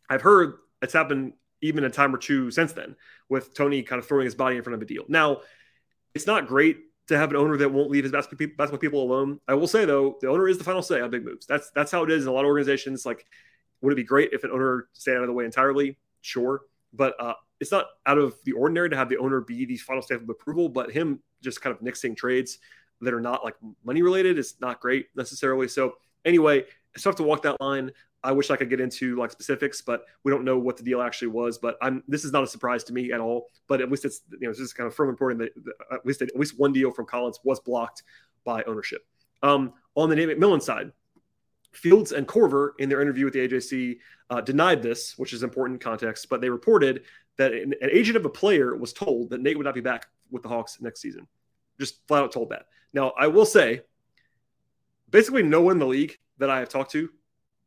I've 0.09 0.23
heard 0.23 0.55
it's 0.83 0.93
happened 0.93 1.35
even 1.63 1.85
a 1.85 1.91
time 1.91 2.15
or 2.15 2.19
two 2.19 2.51
since 2.51 2.73
then 2.73 2.95
with 3.29 3.55
Tony 3.55 3.83
kind 3.83 3.99
of 3.99 4.07
throwing 4.07 4.25
his 4.25 4.35
body 4.35 4.57
in 4.57 4.63
front 4.63 4.75
of 4.75 4.83
a 4.83 4.85
deal. 4.85 5.05
Now, 5.09 5.39
it's 6.15 6.27
not 6.27 6.47
great 6.47 6.79
to 7.09 7.19
have 7.19 7.31
an 7.31 7.37
owner 7.37 7.57
that 7.57 7.71
won't 7.71 7.91
leave 7.91 8.05
his 8.05 8.13
basketball 8.13 8.79
people 8.79 9.03
alone. 9.03 9.41
I 9.49 9.55
will 9.55 9.67
say 9.67 9.85
though, 9.85 10.17
the 10.21 10.29
owner 10.29 10.49
is 10.49 10.59
the 10.59 10.65
final 10.65 10.83
say 10.83 11.01
on 11.01 11.11
big 11.11 11.25
moves. 11.25 11.47
That's 11.47 11.71
that's 11.75 11.91
how 11.91 12.03
it 12.03 12.11
is 12.11 12.25
in 12.25 12.29
a 12.29 12.33
lot 12.33 12.45
of 12.45 12.49
organizations. 12.49 13.05
Like, 13.05 13.27
would 13.81 13.93
it 13.93 13.97
be 13.97 14.05
great 14.05 14.31
if 14.33 14.45
an 14.45 14.51
owner 14.51 14.89
stayed 14.93 15.17
out 15.17 15.23
of 15.23 15.27
the 15.27 15.33
way 15.33 15.45
entirely? 15.45 15.99
Sure, 16.23 16.63
but 16.95 17.15
uh, 17.21 17.35
it's 17.61 17.73
not 17.73 17.87
out 18.07 18.19
of 18.19 18.35
the 18.45 18.53
ordinary 18.53 18.91
to 18.91 18.97
have 18.97 19.09
the 19.09 19.19
owner 19.19 19.41
be 19.41 19.65
the 19.65 19.77
final 19.77 20.03
stamp 20.03 20.23
of 20.23 20.29
approval. 20.29 20.69
But 20.69 20.91
him 20.91 21.21
just 21.43 21.61
kind 21.61 21.75
of 21.75 21.83
nixing 21.83 22.17
trades 22.17 22.59
that 23.01 23.13
are 23.13 23.21
not 23.21 23.45
like 23.45 23.55
money 23.85 24.03
related 24.03 24.39
is 24.39 24.55
not 24.61 24.81
great 24.81 25.07
necessarily. 25.15 25.69
So 25.69 25.95
anyway, 26.25 26.65
it's 26.95 27.05
tough 27.05 27.17
to 27.17 27.23
walk 27.23 27.43
that 27.43 27.61
line. 27.61 27.91
I 28.23 28.33
wish 28.33 28.51
I 28.51 28.57
could 28.57 28.71
get 28.71 28.81
into 28.81 29.17
like 29.17 29.31
specifics, 29.31 29.83
but 29.83 30.07
we 30.23 30.33
don't 30.33 30.45
know 30.45 30.59
what 30.59 30.79
the 30.79 30.83
deal 30.83 31.03
actually 31.03 31.29
was. 31.29 31.59
But 31.59 31.77
I'm 31.83 32.03
this 32.09 32.25
is 32.25 32.33
not 32.33 32.43
a 32.43 32.47
surprise 32.47 32.83
to 32.85 32.93
me 32.93 33.13
at 33.13 33.21
all. 33.21 33.49
But 33.69 33.83
at 33.83 33.91
least 33.91 34.05
it's 34.05 34.23
you 34.31 34.47
know 34.47 34.51
this 34.51 34.61
is 34.61 34.73
kind 34.73 34.87
of 34.87 34.95
firm 34.95 35.09
reporting 35.09 35.39
that, 35.39 35.51
at 35.93 36.07
least 36.07 36.23
at 36.23 36.35
least 36.35 36.59
one 36.59 36.73
deal 36.73 36.91
from 36.91 37.07
Collins 37.07 37.41
was 37.45 37.61
blocked 37.61 38.03
by 38.45 38.63
ownership. 38.65 39.03
Um, 39.43 39.75
on 39.95 40.09
the 40.09 40.17
Nate 40.17 40.29
McMillan 40.29 40.63
side, 40.63 40.91
Fields 41.75 42.13
and 42.13 42.27
Korver, 42.27 42.71
in 42.79 42.89
their 42.89 43.03
interview 43.03 43.25
with 43.25 43.35
the 43.35 43.49
AJC 43.49 43.99
uh, 44.31 44.41
denied 44.41 44.83
this, 44.83 45.19
which 45.19 45.33
is 45.33 45.43
important 45.43 45.81
context. 45.81 46.29
But 46.29 46.41
they 46.41 46.49
reported 46.49 47.03
that 47.37 47.53
an, 47.53 47.75
an 47.81 47.91
agent 47.91 48.17
of 48.17 48.25
a 48.25 48.31
player 48.31 48.77
was 48.77 48.93
told 48.93 49.31
that 49.31 49.41
Nate 49.41 49.57
would 49.57 49.65
not 49.65 49.75
be 49.75 49.81
back 49.81 50.07
with 50.31 50.43
the 50.43 50.49
Hawks 50.49 50.81
next 50.81 51.01
season. 51.01 51.27
Just 51.79 52.07
flat 52.07 52.23
out 52.23 52.33
told 52.33 52.51
that. 52.51 52.67
Now 52.93 53.13
I 53.19 53.27
will 53.27 53.47
say, 53.47 53.83
basically 55.11 55.43
no 55.43 55.63
one 55.63 55.73
in 55.73 55.79
the 55.79 55.87
league 55.87 56.19
that 56.39 56.51
I 56.51 56.61
have 56.61 56.69
talked 56.69 56.93
to 56.93 57.09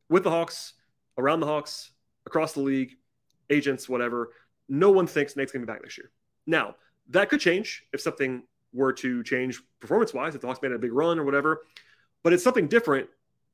with 0.10 0.24
the 0.24 0.30
Hawks, 0.30 0.74
around 1.18 1.40
the 1.40 1.48
Hawks, 1.48 1.92
across 2.26 2.54
the 2.54 2.62
league, 2.62 2.96
agents, 3.50 3.88
whatever, 3.90 4.32
no 4.70 4.92
one 4.92 5.08
thinks 5.08 5.36
Nate's 5.36 5.52
going 5.52 5.62
to 5.62 5.68
be 5.68 5.74
back 5.74 5.84
this 5.84 5.98
year. 5.98 6.12
Now, 6.46 6.76
that 7.10 7.30
could 7.30 7.40
change 7.40 7.86
if 7.94 8.02
something 8.02 8.44
were 8.74 8.94
to 8.94 9.24
change 9.24 9.62
performance 9.80 10.14
wise, 10.14 10.36
if 10.36 10.42
the 10.42 10.48
Hawks 10.48 10.62
made 10.62 10.72
a 10.72 10.80
big 10.80 10.94
run 10.94 11.20
or 11.20 11.24
whatever. 11.24 11.62
But 12.24 12.34
it's 12.34 12.44
something 12.44 12.68
different 12.68 13.08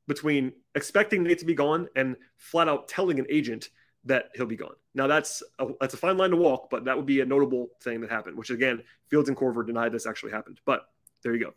between 0.08 0.54
expecting 0.76 1.24
Nate 1.24 1.40
to 1.40 1.46
be 1.46 1.56
gone 1.56 1.88
and 1.96 2.16
flat 2.38 2.68
out 2.68 2.88
telling 2.88 3.20
an 3.20 3.26
agent 3.30 3.70
that 4.06 4.30
he'll 4.36 4.46
be 4.46 4.58
gone. 4.58 4.76
Now 4.94 5.08
that's 5.08 5.42
a, 5.60 5.68
that's 5.80 5.94
a 5.94 5.98
fine 5.98 6.18
line 6.18 6.32
to 6.32 6.36
walk, 6.36 6.70
but 6.70 6.86
that 6.86 6.98
would 6.98 7.06
be 7.06 7.22
a 7.22 7.26
notable 7.26 7.70
thing 7.82 8.02
that 8.02 8.10
happened. 8.10 8.38
Which 8.38 8.50
again, 8.50 8.84
Fields 9.10 9.30
and 9.30 9.38
Korver 9.38 9.66
denied 9.66 9.92
this 9.92 10.06
actually 10.06 10.32
happened. 10.32 10.60
But 10.66 10.88
there 11.24 11.34
you 11.34 11.40
go. 11.40 11.54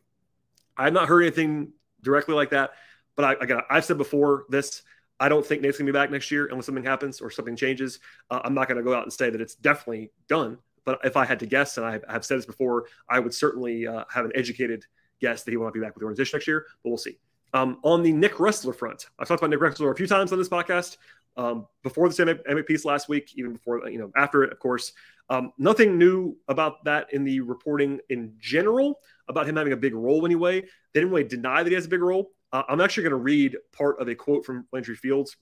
I 0.76 0.84
have 0.84 0.93
not 0.93 1.08
heard 1.08 1.22
anything 1.22 1.72
directly 2.02 2.34
like 2.34 2.50
that. 2.50 2.70
But 3.16 3.25
I, 3.25 3.32
again, 3.43 3.60
I've 3.70 3.84
said 3.84 3.98
before 3.98 4.44
this. 4.48 4.82
I 5.19 5.31
don't 5.31 5.44
think 5.44 5.62
Nate's 5.62 5.78
gonna 5.78 5.88
be 5.88 5.93
back 5.93 6.10
next 6.10 6.31
year 6.31 6.46
unless 6.46 6.66
something 6.66 6.84
happens 6.84 7.22
or 7.22 7.31
something 7.31 7.56
changes. 7.56 8.00
Uh, 8.31 8.43
I'm 8.44 8.52
not 8.52 8.69
gonna 8.69 8.82
go 8.82 8.94
out 8.94 9.04
and 9.04 9.12
say 9.12 9.31
that 9.31 9.40
it's 9.40 9.54
definitely 9.54 10.12
done. 10.28 10.58
But 10.84 11.00
if 11.04 11.16
I 11.16 11.25
had 11.25 11.40
to 11.40 11.46
guess, 11.46 11.78
and 11.78 11.87
I 11.87 12.00
have 12.08 12.25
said 12.25 12.38
this 12.38 12.46
before, 12.46 12.87
I 13.08 13.19
would 13.19 13.34
certainly 13.34 13.87
uh, 13.87 14.04
have 14.12 14.25
an 14.26 14.32
educated 14.34 14.84
guess 15.20 15.43
that 15.43 15.50
he 15.50 15.56
will 15.56 15.64
not 15.64 15.75
be 15.75 15.81
back 15.81 15.94
with 15.94 16.00
the 16.00 16.04
organization 16.04 16.37
next 16.37 16.46
year. 16.46 16.66
But 16.84 16.90
we'll 16.90 16.98
see. 16.98 17.19
Um, 17.52 17.78
on 17.82 18.02
the 18.02 18.12
Nick 18.12 18.34
Ressler 18.34 18.75
front, 18.75 19.06
I've 19.19 19.28
talked 19.28 19.40
about 19.43 19.50
Nick 19.50 19.60
Ressler 19.60 19.90
a 19.90 19.94
few 19.94 20.06
times 20.06 20.32
on 20.32 20.38
this 20.38 20.48
podcast. 20.48 20.96
Um, 21.38 21.66
before 21.82 22.08
the 22.08 22.14
Sam 22.14 22.28
Amick 22.28 22.66
piece 22.66 22.84
last 22.84 23.08
week, 23.08 23.32
even 23.37 23.52
before 23.52 23.88
you 23.90 23.98
know 23.98 24.10
after 24.16 24.43
it, 24.43 24.52
of 24.52 24.58
course. 24.58 24.93
Um, 25.28 25.52
nothing 25.58 25.98
new 25.98 26.37
about 26.48 26.84
that 26.84 27.12
in 27.12 27.25
the 27.25 27.40
reporting 27.40 27.98
in 28.08 28.34
general 28.38 29.00
about 29.28 29.48
him 29.48 29.56
having 29.56 29.72
a 29.72 29.76
big 29.76 29.94
role 29.94 30.25
anyway. 30.25 30.60
They 30.60 31.00
didn't 31.00 31.10
really 31.10 31.25
deny 31.25 31.62
that 31.62 31.69
he 31.69 31.75
has 31.75 31.87
a 31.87 31.90
big 31.90 32.00
role. 32.00 32.31
Uh, 32.52 32.62
I'm 32.69 32.81
actually 32.81 33.02
going 33.02 33.10
to 33.10 33.16
read 33.16 33.56
part 33.72 34.00
of 34.00 34.08
a 34.08 34.14
quote 34.14 34.44
from 34.44 34.66
Landry 34.72 34.94
Fields. 34.94 35.37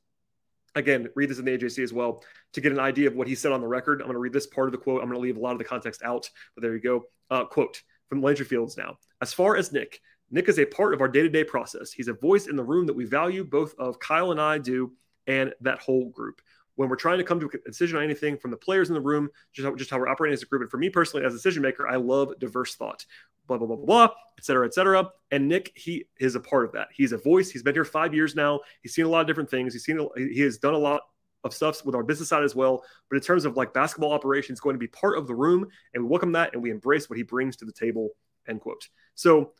Again, 0.74 1.08
read 1.14 1.30
this 1.30 1.38
in 1.38 1.44
the 1.44 1.56
AJC 1.56 1.84
as 1.84 1.92
well 1.92 2.24
to 2.54 2.60
get 2.60 2.72
an 2.72 2.80
idea 2.80 3.06
of 3.08 3.14
what 3.14 3.28
he 3.28 3.34
said 3.34 3.52
on 3.52 3.60
the 3.60 3.68
record. 3.68 4.00
I'm 4.00 4.06
going 4.06 4.14
to 4.14 4.20
read 4.20 4.32
this 4.32 4.46
part 4.46 4.68
of 4.68 4.72
the 4.72 4.78
quote. 4.78 5.02
I'm 5.02 5.08
going 5.08 5.20
to 5.20 5.22
leave 5.22 5.36
a 5.36 5.40
lot 5.40 5.52
of 5.52 5.58
the 5.58 5.64
context 5.64 6.02
out, 6.02 6.28
but 6.56 6.62
there 6.62 6.74
you 6.74 6.80
go. 6.80 7.04
Uh, 7.30 7.44
quote 7.44 7.80
from 8.08 8.22
Landry 8.22 8.44
Fields 8.44 8.76
now. 8.76 8.98
As 9.20 9.32
far 9.32 9.56
as 9.56 9.72
Nick, 9.72 10.00
Nick 10.30 10.48
is 10.48 10.58
a 10.58 10.66
part 10.66 10.94
of 10.94 11.00
our 11.00 11.08
day 11.08 11.22
to 11.22 11.28
day 11.28 11.44
process. 11.44 11.92
He's 11.92 12.08
a 12.08 12.14
voice 12.14 12.46
in 12.46 12.56
the 12.56 12.64
room 12.64 12.86
that 12.86 12.96
we 12.96 13.04
value, 13.04 13.44
both 13.44 13.74
of 13.78 13.98
Kyle 13.98 14.30
and 14.30 14.40
I 14.40 14.58
do, 14.58 14.92
and 15.26 15.52
that 15.60 15.78
whole 15.78 16.10
group. 16.10 16.40
When 16.76 16.88
we're 16.88 16.96
trying 16.96 17.18
to 17.18 17.24
come 17.24 17.38
to 17.38 17.46
a 17.46 17.70
decision 17.70 17.98
on 17.98 18.02
anything 18.02 18.36
from 18.36 18.50
the 18.50 18.56
players 18.56 18.88
in 18.88 18.94
the 18.94 19.00
room, 19.00 19.28
just 19.52 19.64
how, 19.64 19.74
just 19.76 19.90
how 19.90 19.98
we're 19.98 20.08
operating 20.08 20.34
as 20.34 20.42
a 20.42 20.46
group. 20.46 20.62
And 20.62 20.70
for 20.70 20.78
me 20.78 20.90
personally, 20.90 21.24
as 21.24 21.32
a 21.32 21.36
decision 21.36 21.62
maker, 21.62 21.86
I 21.86 21.96
love 21.96 22.36
diverse 22.40 22.74
thought 22.74 23.04
blah 23.46 23.58
blah 23.58 23.66
blah 23.66 23.76
blah 23.76 23.86
blah, 23.86 24.08
et 24.38 24.44
cetera, 24.44 24.66
et 24.66 24.74
cetera. 24.74 25.10
And 25.30 25.48
Nick, 25.48 25.72
he 25.74 26.06
is 26.18 26.34
a 26.34 26.40
part 26.40 26.64
of 26.64 26.72
that. 26.72 26.88
He's 26.92 27.12
a 27.12 27.18
voice. 27.18 27.50
He's 27.50 27.62
been 27.62 27.74
here 27.74 27.84
five 27.84 28.14
years 28.14 28.34
now. 28.34 28.60
He's 28.82 28.94
seen 28.94 29.04
a 29.04 29.08
lot 29.08 29.20
of 29.20 29.26
different 29.26 29.50
things. 29.50 29.72
He's 29.72 29.84
seen 29.84 30.06
he 30.16 30.40
has 30.40 30.58
done 30.58 30.74
a 30.74 30.78
lot 30.78 31.02
of 31.44 31.52
stuff 31.52 31.84
with 31.84 31.94
our 31.94 32.02
business 32.02 32.30
side 32.30 32.42
as 32.42 32.54
well. 32.54 32.82
But 33.10 33.16
in 33.16 33.22
terms 33.22 33.44
of 33.44 33.56
like 33.56 33.74
basketball 33.74 34.12
operations, 34.12 34.60
going 34.60 34.74
to 34.74 34.80
be 34.80 34.88
part 34.88 35.18
of 35.18 35.26
the 35.26 35.34
room, 35.34 35.66
and 35.92 36.02
we 36.02 36.08
welcome 36.08 36.32
that 36.32 36.54
and 36.54 36.62
we 36.62 36.70
embrace 36.70 37.10
what 37.10 37.16
he 37.16 37.22
brings 37.22 37.56
to 37.56 37.64
the 37.64 37.72
table. 37.72 38.10
End 38.48 38.60
quote. 38.60 38.88
So 39.14 39.52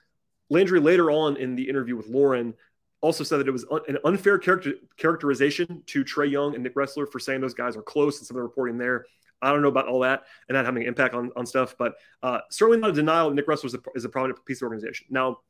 Landry 0.51 0.81
later 0.81 1.11
on 1.11 1.37
in 1.37 1.57
the 1.57 1.69
interview 1.69 1.97
with 1.97 2.09
Lauren 2.09 2.55
also 3.01 3.23
said 3.23 3.39
that 3.39 3.49
it 3.49 3.51
was 3.51 3.67
an 3.89 3.99
unfair 4.05 4.39
character, 4.39 4.73
characterization 4.97 5.83
to 5.87 6.05
Trae 6.05 6.31
Young 6.31 6.55
and 6.55 6.63
Nick 6.63 6.75
Ressler 6.75 7.11
for 7.11 7.19
saying 7.19 7.41
those 7.41 7.55
guys 7.55 7.77
are 7.77 7.83
close 7.83 8.19
and 8.19 8.27
some 8.27 8.37
of 8.37 8.39
the 8.39 8.43
reporting 8.43 8.79
there. 8.79 9.05
I 9.43 9.53
don't 9.53 9.61
know 9.61 9.69
about 9.69 9.89
all 9.89 10.01
that 10.01 10.23
and 10.49 10.57
that 10.57 10.65
having 10.65 10.83
an 10.83 10.89
impact 10.89 11.15
on, 11.15 11.31
on 11.37 11.45
stuff, 11.45 11.77
but 11.79 11.97
uh, 12.23 12.41
certainly 12.51 12.81
not 12.81 12.91
a 12.91 12.93
denial. 12.95 13.29
that 13.29 13.35
Nick 13.35 13.47
Ressler 13.47 13.67
is 13.67 13.75
a, 13.75 13.81
is 13.95 14.05
a 14.07 14.09
prominent 14.09 14.43
piece 14.47 14.63
of 14.63 14.67
organization. 14.67 15.09
Now, 15.11 15.41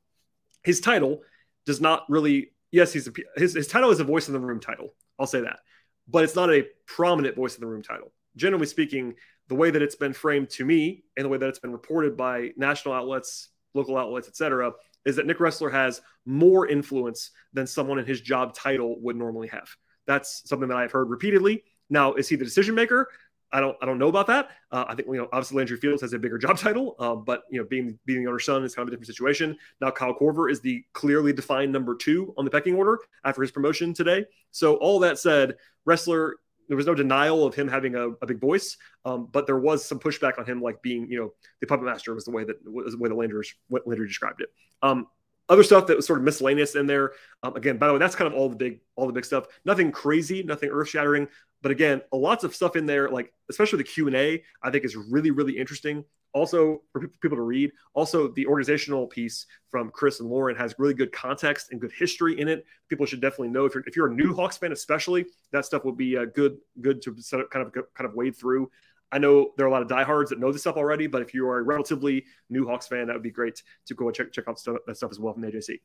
his 0.65 0.81
title 0.81 1.21
does 1.65 1.81
not 1.81 2.05
really, 2.09 2.51
yes, 2.73 2.93
he's 2.93 3.07
a, 3.07 3.13
his, 3.37 3.55
his 3.55 3.69
title 3.69 3.91
is 3.91 4.01
a 4.01 4.05
voice 4.05 4.27
in 4.27 4.35
the 4.35 4.41
room 4.41 4.59
title. 4.59 4.95
I'll 5.19 5.27
say 5.27 5.43
that, 5.43 5.61
but 6.09 6.25
it's 6.25 6.35
not 6.35 6.53
a 6.53 6.67
prominent 6.87 7.37
voice 7.37 7.55
in 7.55 7.61
the 7.61 7.69
room 7.69 7.83
title. 7.83 8.13
Generally 8.37 8.67
speaking, 8.67 9.15
the 9.49 9.55
way 9.55 9.71
that 9.71 9.83
it's 9.83 9.95
been 9.95 10.13
framed 10.13 10.51
to 10.51 10.65
me 10.65 11.05
and 11.17 11.25
the 11.25 11.29
way 11.29 11.39
that 11.39 11.49
it's 11.49 11.61
been 11.61 11.73
reported 11.73 12.17
by 12.17 12.51
national 12.57 12.95
outlets, 12.95 13.51
local 13.75 13.97
outlets, 13.97 14.29
etc., 14.29 14.73
is 15.05 15.17
that 15.17 15.27
Nick 15.27 15.39
Ressler 15.39 15.71
has 15.71 16.01
more 16.25 16.67
influence 16.67 17.31
than 17.53 17.67
someone 17.67 17.99
in 17.99 18.07
his 18.07 18.21
job 18.21 18.55
title 18.55 18.99
would 19.01 19.17
normally 19.17 19.49
have. 19.49 19.69
That's 20.07 20.49
something 20.49 20.69
that 20.69 20.79
I've 20.79 20.93
heard 20.93 21.11
repeatedly. 21.11 21.65
Now, 21.91 22.15
is 22.15 22.29
he 22.29 22.37
the 22.37 22.45
decision 22.45 22.75
maker? 22.75 23.09
I 23.55 23.61
don't 23.61 23.77
I 23.81 23.87
don't 23.87 23.99
know 23.99 24.09
about 24.09 24.27
that. 24.27 24.49
Uh, 24.73 24.85
I 24.89 24.97
think 24.97 25.07
you 25.07 25.15
know 25.15 25.29
obviously 25.33 25.59
Landry 25.59 25.77
Fields 25.77 26.03
has 26.03 26.13
a 26.13 26.19
bigger 26.19 26.39
job 26.39 26.59
title, 26.59 26.97
uh, 26.99 27.15
but 27.15 27.45
you 27.51 27.61
know 27.61 27.67
being 27.67 27.99
being 28.05 28.23
the 28.23 28.29
owner's 28.29 28.45
son 28.45 28.65
is 28.65 28.75
kind 28.75 28.89
of 28.89 28.89
a 28.89 28.91
different 28.91 29.07
situation. 29.07 29.57
Now 29.81 29.93
Kyle 29.93 30.13
Korver 30.13 30.51
is 30.51 30.61
the 30.61 30.85
clearly 30.93 31.33
defined 31.33 31.73
number 31.73 31.95
two 31.95 32.35
on 32.37 32.45
the 32.45 32.51
pecking 32.51 32.75
order 32.75 32.99
after 33.25 33.43
his 33.43 33.53
promotion 33.53 33.95
today. 33.95 34.27
So 34.51 34.75
all 34.77 34.99
that 35.01 35.21
said, 35.21 35.55
Ressler 35.89 36.33
there 36.69 36.77
was 36.77 36.87
no 36.87 36.95
denial 36.95 37.45
of 37.45 37.55
him 37.55 37.69
having 37.69 37.95
a, 37.95 38.11
a 38.11 38.27
big 38.27 38.41
voice, 38.41 38.77
um, 39.05 39.29
but 39.31 39.47
there 39.47 39.59
was 39.59 39.85
some 39.85 39.99
pushback 39.99 40.39
on 40.39 40.47
him 40.47 40.61
like 40.61 40.81
being 40.83 41.11
you 41.11 41.19
know 41.19 41.33
the 41.61 41.67
puppet 41.67 41.85
master 41.85 42.15
was 42.15 42.25
the 42.25 42.31
way 42.31 42.45
that 42.45 42.57
was 42.65 42.93
the 42.93 42.99
way 42.99 43.09
the 43.09 43.15
Landry 43.15 43.47
what 43.69 43.87
Landry 43.87 44.07
described 44.07 44.41
it. 44.41 44.49
Um, 44.83 45.07
other 45.49 45.63
stuff 45.63 45.87
that 45.87 45.97
was 45.97 46.07
sort 46.07 46.19
of 46.19 46.25
miscellaneous 46.25 46.75
in 46.75 46.87
there. 46.87 47.13
Um, 47.43 47.57
again, 47.57 47.77
by 47.77 47.87
the 47.87 47.93
way, 47.93 47.99
that's 47.99 48.15
kind 48.15 48.33
of 48.33 48.39
all 48.39 48.49
the 48.49 48.57
big, 48.57 48.81
all 48.97 49.07
the 49.07 49.13
big 49.13 49.25
stuff. 49.25 49.47
Nothing 49.65 49.93
crazy, 49.93 50.43
nothing 50.43 50.71
earth 50.71 50.89
shattering. 50.89 51.29
But 51.63 51.71
again, 51.71 52.03
a 52.13 52.17
lots 52.17 52.45
of 52.45 52.55
stuff 52.55 52.77
in 52.77 52.87
there, 52.87 53.09
like 53.09 53.33
especially 53.51 53.79
the 53.79 53.85
Q 53.85 54.07
and 54.07 54.17
A, 54.17 54.43
I 54.63 54.71
think 54.71 54.85
is 54.85 54.97
really, 54.97 55.31
really 55.31 55.57
interesting. 55.57 56.05
Also 56.33 56.83
for 56.93 57.07
people 57.07 57.37
to 57.37 57.43
read. 57.43 57.71
Also, 57.95 58.29
the 58.29 58.45
organizational 58.47 59.07
piece 59.07 59.47
from 59.71 59.91
Chris 59.91 60.19
and 60.19 60.29
Lauren 60.29 60.57
has 60.57 60.75
really 60.79 60.93
good 60.93 61.13
context 61.13 61.69
and 61.71 61.81
good 61.81 61.93
history 61.93 62.41
in 62.41 62.49
it. 62.49 62.67
People 62.89 63.07
should 63.07 63.21
definitely 63.21 63.51
know 63.51 63.67
if 63.67 63.75
you're 63.75 63.85
if 63.87 63.95
you're 63.95 64.09
a 64.09 64.15
new 64.15 64.35
Hawks 64.35 64.57
fan, 64.57 64.73
especially 64.73 65.27
that 65.53 65.65
stuff 65.65 65.85
will 65.85 65.93
be 65.93 66.17
uh, 66.17 66.25
good, 66.25 66.59
good 66.81 67.01
to 67.03 67.15
set 67.21 67.41
up, 67.41 67.51
kind 67.51 67.65
of 67.65 67.73
kind 67.73 68.09
of 68.09 68.15
wade 68.15 68.37
through. 68.37 68.69
I 69.15 69.19
know 69.19 69.53
there 69.57 69.65
are 69.65 69.69
a 69.69 69.73
lot 69.73 69.81
of 69.81 69.89
diehards 69.89 70.31
that 70.31 70.41
know 70.41 70.51
this 70.51 70.63
stuff 70.63 70.77
already, 70.77 71.07
but 71.07 71.23
if 71.23 71.33
you 71.33 71.49
are 71.49 71.61
a 71.61 71.63
relatively 71.63 72.25
new 72.51 72.67
Hawks 72.67 72.89
fan, 72.89 73.07
that 73.07 73.13
would 73.13 73.23
be 73.23 73.31
great 73.31 73.63
to 73.87 73.95
go 73.95 74.09
and 74.09 74.15
check 74.15 74.33
check 74.33 74.49
out 74.49 74.59
stuff, 74.59 74.79
that 74.87 74.97
stuff 74.97 75.13
as 75.13 75.21
well 75.21 75.33
from 75.33 75.43
the 75.43 75.53
AJC. 75.53 75.79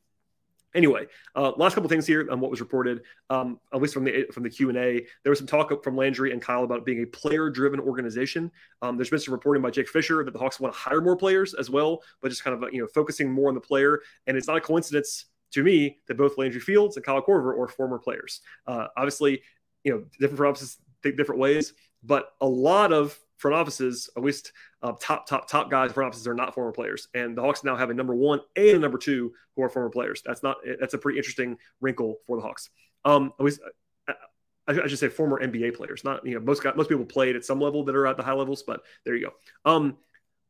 Anyway, 0.74 1.06
uh, 1.36 1.52
last 1.56 1.74
couple 1.74 1.88
things 1.88 2.06
here 2.06 2.28
on 2.30 2.40
what 2.40 2.50
was 2.50 2.60
reported, 2.60 3.02
um, 3.28 3.60
at 3.72 3.80
least 3.80 3.94
from 3.94 4.02
the 4.02 4.26
from 4.32 4.42
the 4.42 4.50
Q 4.50 4.68
and 4.68 4.78
A. 4.78 5.06
There 5.22 5.30
was 5.30 5.38
some 5.38 5.46
talk 5.46 5.82
from 5.84 5.96
Landry 5.96 6.32
and 6.32 6.42
Kyle 6.42 6.64
about 6.64 6.84
being 6.84 7.02
a 7.02 7.06
player-driven 7.06 7.78
organization. 7.78 8.50
Um, 8.82 8.96
there's 8.96 9.10
been 9.10 9.20
some 9.20 9.32
reporting 9.32 9.62
by 9.62 9.70
Jake 9.70 9.88
Fisher 9.88 10.24
that 10.24 10.32
the 10.32 10.38
Hawks 10.38 10.58
want 10.58 10.74
to 10.74 10.80
hire 10.80 11.00
more 11.00 11.16
players 11.16 11.54
as 11.54 11.70
well, 11.70 12.02
but 12.20 12.30
just 12.30 12.42
kind 12.42 12.60
of 12.60 12.72
you 12.72 12.80
know 12.80 12.88
focusing 12.92 13.30
more 13.30 13.48
on 13.48 13.54
the 13.54 13.60
player. 13.60 14.00
And 14.26 14.36
it's 14.36 14.48
not 14.48 14.56
a 14.56 14.60
coincidence 14.60 15.26
to 15.52 15.62
me 15.62 15.98
that 16.08 16.16
both 16.16 16.36
Landry 16.36 16.60
Fields 16.60 16.96
and 16.96 17.06
Kyle 17.06 17.22
Korver 17.22 17.56
are 17.56 17.68
former 17.68 17.98
players. 17.98 18.40
Uh, 18.66 18.88
obviously, 18.96 19.42
you 19.84 19.92
know 19.92 20.04
different 20.18 20.36
front 20.36 20.56
offices 20.56 20.78
think 21.02 21.16
different 21.16 21.40
ways, 21.40 21.72
but 22.02 22.32
a 22.40 22.46
lot 22.46 22.92
of 22.92 23.18
front 23.40 23.56
offices, 23.56 24.10
at 24.16 24.22
least 24.22 24.52
uh, 24.82 24.92
top, 25.00 25.26
top, 25.26 25.48
top 25.48 25.70
guys 25.70 25.92
front 25.92 26.08
offices 26.08 26.26
are 26.26 26.34
not 26.34 26.54
former 26.54 26.72
players. 26.72 27.08
And 27.14 27.36
the 27.36 27.42
Hawks 27.42 27.64
now 27.64 27.74
have 27.74 27.90
a 27.90 27.94
number 27.94 28.14
one 28.14 28.40
and 28.54 28.68
a 28.68 28.78
number 28.78 28.98
two 28.98 29.32
who 29.56 29.62
are 29.62 29.70
former 29.70 29.88
players. 29.88 30.22
That's 30.24 30.42
not, 30.42 30.58
that's 30.78 30.94
a 30.94 30.98
pretty 30.98 31.18
interesting 31.18 31.56
wrinkle 31.80 32.18
for 32.26 32.36
the 32.36 32.42
Hawks. 32.42 32.68
Um, 33.04 33.32
at 33.38 33.44
least, 33.44 33.60
uh, 34.06 34.12
I, 34.68 34.72
I 34.72 34.86
should 34.86 34.98
say 34.98 35.08
former 35.08 35.40
NBA 35.40 35.74
players, 35.74 36.04
not, 36.04 36.24
you 36.26 36.34
know, 36.34 36.40
most, 36.40 36.62
most 36.76 36.88
people 36.88 37.06
played 37.06 37.34
at 37.34 37.44
some 37.44 37.60
level 37.60 37.82
that 37.84 37.96
are 37.96 38.06
at 38.06 38.18
the 38.18 38.22
high 38.22 38.34
levels, 38.34 38.62
but 38.62 38.82
there 39.04 39.16
you 39.16 39.26
go. 39.28 39.70
Um, 39.70 39.96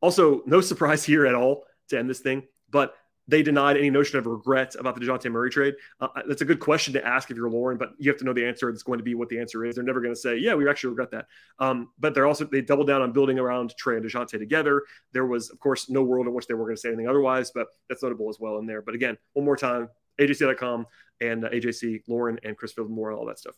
also, 0.01 0.41
no 0.45 0.59
surprise 0.61 1.03
here 1.03 1.25
at 1.25 1.35
all 1.35 1.63
to 1.89 1.97
end 1.97 2.09
this 2.09 2.19
thing, 2.19 2.43
but 2.69 2.93
they 3.31 3.41
denied 3.41 3.77
any 3.77 3.89
notion 3.89 4.19
of 4.19 4.25
regret 4.25 4.75
about 4.77 4.93
the 4.93 5.01
DeJounte 5.01 5.31
Murray 5.31 5.49
trade. 5.49 5.75
Uh, 6.01 6.09
that's 6.27 6.41
a 6.41 6.45
good 6.45 6.59
question 6.59 6.93
to 6.93 7.07
ask 7.07 7.31
if 7.31 7.37
you're 7.37 7.49
Lauren, 7.49 7.77
but 7.77 7.93
you 7.97 8.11
have 8.11 8.19
to 8.19 8.25
know 8.25 8.33
the 8.33 8.45
answer. 8.45 8.69
It's 8.69 8.83
going 8.83 8.99
to 8.99 9.03
be 9.03 9.15
what 9.15 9.29
the 9.29 9.39
answer 9.39 9.63
is. 9.63 9.75
They're 9.75 9.85
never 9.85 10.01
going 10.01 10.13
to 10.13 10.19
say, 10.19 10.37
yeah, 10.37 10.53
we 10.53 10.69
actually 10.69 10.89
regret 10.89 11.11
that. 11.11 11.27
Um, 11.57 11.89
but 11.97 12.13
they're 12.13 12.27
also, 12.27 12.43
they 12.43 12.61
doubled 12.61 12.87
down 12.87 13.01
on 13.01 13.13
building 13.13 13.39
around 13.39 13.73
Trae 13.81 13.95
and 13.95 14.05
DeJounte 14.05 14.37
together. 14.37 14.83
There 15.13 15.25
was, 15.25 15.49
of 15.49 15.59
course, 15.59 15.89
no 15.89 16.03
world 16.03 16.27
in 16.27 16.33
which 16.33 16.45
they 16.45 16.53
were 16.53 16.65
going 16.65 16.75
to 16.75 16.81
say 16.81 16.89
anything 16.89 17.07
otherwise, 17.07 17.51
but 17.51 17.67
that's 17.87 18.03
notable 18.03 18.29
as 18.29 18.37
well 18.37 18.57
in 18.57 18.65
there. 18.65 18.81
But 18.81 18.95
again, 18.95 19.17
one 19.31 19.45
more 19.45 19.55
time, 19.55 19.87
AJC.com 20.19 20.85
and 21.21 21.45
uh, 21.45 21.49
AJC, 21.49 22.01
Lauren, 22.09 22.37
and 22.43 22.57
Chris 22.57 22.73
Vivlamore, 22.73 23.11
and 23.11 23.17
all 23.17 23.25
that 23.27 23.39
stuff. 23.39 23.55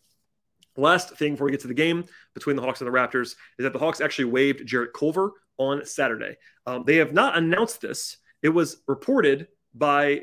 Last 0.77 1.17
thing 1.17 1.33
before 1.33 1.45
we 1.45 1.51
get 1.51 1.61
to 1.61 1.67
the 1.67 1.73
game 1.73 2.05
between 2.35 2.55
the 2.55 2.61
Hawks 2.61 2.81
and 2.81 2.87
the 2.87 2.95
Raptors 2.95 3.35
is 3.57 3.63
that 3.63 3.73
the 3.73 3.79
Hawks 3.79 4.01
actually 4.01 4.25
waived 4.25 4.65
Jarrett 4.67 4.93
Culver 4.93 5.31
on 5.57 5.83
Saturday. 5.83 6.37
Um, 6.67 6.83
they 6.85 6.97
have 6.97 7.13
not 7.13 7.37
announced 7.37 7.81
this. 7.81 8.17
It 8.43 8.49
was 8.49 8.77
reported 8.87 9.47
by 9.73 10.21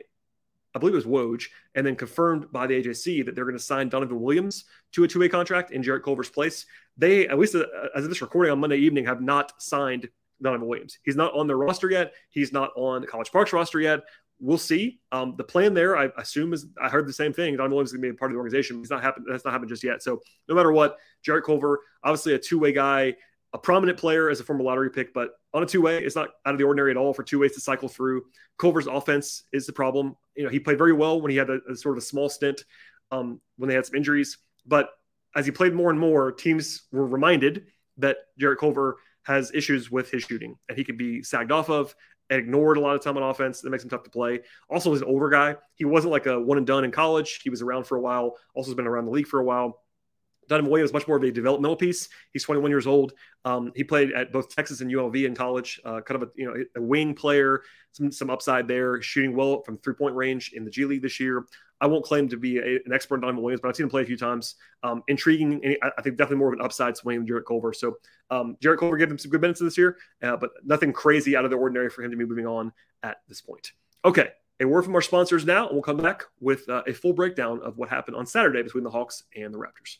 I 0.74 0.78
believe 0.78 0.94
it 0.94 1.04
was 1.04 1.06
Woj, 1.06 1.46
and 1.74 1.84
then 1.84 1.96
confirmed 1.96 2.52
by 2.52 2.66
the 2.66 2.80
AJC 2.80 3.24
that 3.26 3.34
they're 3.34 3.44
going 3.44 3.56
to 3.56 3.62
sign 3.62 3.88
Donovan 3.88 4.20
Williams 4.20 4.64
to 4.92 5.04
a 5.04 5.08
two-way 5.08 5.28
contract 5.28 5.72
in 5.72 5.82
Jarrett 5.82 6.04
Culver's 6.04 6.30
place. 6.30 6.66
They, 6.96 7.26
at 7.26 7.38
least 7.38 7.54
uh, 7.54 7.64
as 7.96 8.04
of 8.04 8.10
this 8.10 8.22
recording 8.22 8.52
on 8.52 8.60
Monday 8.60 8.76
evening, 8.76 9.04
have 9.06 9.20
not 9.20 9.60
signed 9.60 10.08
Donovan 10.40 10.68
Williams. 10.68 10.98
He's 11.02 11.16
not 11.16 11.34
on 11.34 11.46
their 11.46 11.56
roster 11.56 11.90
yet. 11.90 12.14
He's 12.30 12.52
not 12.52 12.70
on 12.76 13.04
College 13.06 13.32
Park's 13.32 13.52
roster 13.52 13.80
yet. 13.80 14.00
We'll 14.38 14.58
see. 14.58 15.00
Um, 15.12 15.34
the 15.36 15.44
plan 15.44 15.74
there, 15.74 15.98
I 15.98 16.08
assume, 16.16 16.52
is 16.52 16.66
I 16.80 16.88
heard 16.88 17.06
the 17.06 17.12
same 17.12 17.32
thing. 17.32 17.56
Donovan 17.56 17.72
Williams 17.72 17.90
is 17.90 17.94
going 17.94 18.02
to 18.02 18.12
be 18.12 18.16
a 18.16 18.18
part 18.18 18.30
of 18.30 18.34
the 18.34 18.38
organization. 18.38 18.78
He's 18.78 18.90
not 18.90 19.02
happened. 19.02 19.26
That's 19.28 19.44
not 19.44 19.52
happened 19.52 19.68
just 19.70 19.84
yet. 19.84 20.02
So 20.02 20.20
no 20.48 20.54
matter 20.54 20.72
what, 20.72 20.96
Jarrett 21.22 21.44
Culver, 21.44 21.80
obviously 22.04 22.34
a 22.34 22.38
two-way 22.38 22.72
guy 22.72 23.16
a 23.52 23.58
prominent 23.58 23.98
player 23.98 24.30
as 24.30 24.40
a 24.40 24.44
former 24.44 24.62
lottery 24.62 24.90
pick, 24.90 25.12
but 25.12 25.30
on 25.52 25.62
a 25.62 25.66
two 25.66 25.82
way, 25.82 25.98
it's 26.02 26.14
not 26.16 26.28
out 26.46 26.54
of 26.54 26.58
the 26.58 26.64
ordinary 26.64 26.90
at 26.90 26.96
all 26.96 27.12
for 27.12 27.22
two 27.22 27.38
ways 27.38 27.52
to 27.52 27.60
cycle 27.60 27.88
through. 27.88 28.22
Culver's 28.58 28.86
offense 28.86 29.44
is 29.52 29.66
the 29.66 29.72
problem. 29.72 30.14
You 30.36 30.44
know, 30.44 30.50
he 30.50 30.60
played 30.60 30.78
very 30.78 30.92
well 30.92 31.20
when 31.20 31.30
he 31.30 31.36
had 31.36 31.50
a, 31.50 31.58
a 31.70 31.74
sort 31.74 31.96
of 31.96 32.02
a 32.02 32.06
small 32.06 32.28
stint 32.28 32.64
um, 33.10 33.40
when 33.56 33.68
they 33.68 33.74
had 33.74 33.86
some 33.86 33.96
injuries, 33.96 34.38
but 34.66 34.90
as 35.34 35.46
he 35.46 35.52
played 35.52 35.74
more 35.74 35.90
and 35.90 35.98
more, 35.98 36.32
teams 36.32 36.82
were 36.92 37.06
reminded 37.06 37.66
that 37.98 38.18
Jarrett 38.38 38.58
Culver 38.58 38.98
has 39.24 39.52
issues 39.54 39.90
with 39.90 40.10
his 40.10 40.24
shooting 40.24 40.56
and 40.68 40.76
he 40.76 40.84
can 40.84 40.96
be 40.96 41.22
sagged 41.22 41.52
off 41.52 41.68
of 41.68 41.94
and 42.30 42.40
ignored 42.40 42.76
a 42.76 42.80
lot 42.80 42.94
of 42.94 43.02
time 43.02 43.16
on 43.16 43.22
offense. 43.22 43.60
That 43.60 43.70
makes 43.70 43.84
him 43.84 43.90
tough 43.90 44.04
to 44.04 44.10
play. 44.10 44.40
Also, 44.68 44.90
he's 44.92 45.02
an 45.02 45.08
older 45.08 45.28
guy. 45.28 45.56
He 45.74 45.84
wasn't 45.84 46.12
like 46.12 46.26
a 46.26 46.40
one 46.40 46.58
and 46.58 46.66
done 46.66 46.84
in 46.84 46.90
college. 46.90 47.40
He 47.42 47.50
was 47.50 47.62
around 47.62 47.84
for 47.84 47.96
a 47.96 48.00
while. 48.00 48.36
Also, 48.54 48.70
has 48.70 48.76
been 48.76 48.86
around 48.86 49.06
the 49.06 49.10
league 49.10 49.26
for 49.26 49.40
a 49.40 49.44
while. 49.44 49.82
Donovan 50.50 50.70
Williams 50.70 50.90
is 50.90 50.94
much 50.94 51.06
more 51.06 51.16
of 51.16 51.22
a 51.22 51.30
developmental 51.30 51.76
piece. 51.76 52.08
He's 52.32 52.44
21 52.44 52.70
years 52.70 52.86
old. 52.86 53.12
Um, 53.44 53.72
he 53.76 53.84
played 53.84 54.12
at 54.12 54.32
both 54.32 54.54
Texas 54.54 54.80
and 54.80 54.90
UNLV 54.90 55.24
in 55.24 55.34
college. 55.34 55.80
Uh, 55.84 56.00
kind 56.00 56.20
of 56.20 56.28
a 56.28 56.32
you 56.34 56.44
know 56.44 56.64
a 56.76 56.82
wing 56.82 57.14
player, 57.14 57.62
some 57.92 58.10
some 58.10 58.28
upside 58.30 58.66
there, 58.66 59.00
shooting 59.00 59.34
well 59.34 59.62
from 59.62 59.78
three 59.78 59.94
point 59.94 60.14
range 60.14 60.52
in 60.52 60.64
the 60.64 60.70
G 60.70 60.84
League 60.84 61.02
this 61.02 61.20
year. 61.20 61.46
I 61.80 61.86
won't 61.86 62.04
claim 62.04 62.28
to 62.28 62.36
be 62.36 62.58
a, 62.58 62.80
an 62.84 62.92
expert 62.92 63.14
on 63.16 63.20
Donovan 63.22 63.42
Williams, 63.42 63.60
but 63.62 63.68
I've 63.68 63.76
seen 63.76 63.84
him 63.84 63.90
play 63.90 64.02
a 64.02 64.06
few 64.06 64.16
times. 64.16 64.56
Um, 64.82 65.02
intriguing, 65.08 65.64
and 65.64 65.76
I 65.96 66.02
think 66.02 66.16
definitely 66.16 66.38
more 66.38 66.48
of 66.48 66.58
an 66.58 66.64
upside 66.64 66.96
swing 66.96 67.20
than 67.20 67.26
Jarrett 67.26 67.46
Culver. 67.46 67.72
So 67.72 67.96
um, 68.30 68.56
Jarrett 68.60 68.80
Culver 68.80 68.96
gave 68.96 69.10
him 69.10 69.18
some 69.18 69.30
good 69.30 69.40
minutes 69.40 69.60
this 69.60 69.78
year, 69.78 69.96
uh, 70.22 70.36
but 70.36 70.50
nothing 70.64 70.92
crazy 70.92 71.36
out 71.36 71.44
of 71.44 71.50
the 71.50 71.56
ordinary 71.56 71.88
for 71.88 72.02
him 72.02 72.10
to 72.10 72.16
be 72.16 72.26
moving 72.26 72.46
on 72.46 72.72
at 73.02 73.18
this 73.28 73.40
point. 73.40 73.72
Okay, 74.04 74.28
a 74.60 74.66
word 74.66 74.84
from 74.84 74.94
our 74.94 75.00
sponsors 75.00 75.46
now, 75.46 75.66
and 75.66 75.74
we'll 75.74 75.82
come 75.82 75.96
back 75.96 76.24
with 76.40 76.68
uh, 76.68 76.82
a 76.86 76.92
full 76.92 77.14
breakdown 77.14 77.60
of 77.62 77.78
what 77.78 77.88
happened 77.88 78.16
on 78.16 78.26
Saturday 78.26 78.62
between 78.62 78.84
the 78.84 78.90
Hawks 78.90 79.22
and 79.34 79.54
the 79.54 79.58
Raptors. 79.58 79.96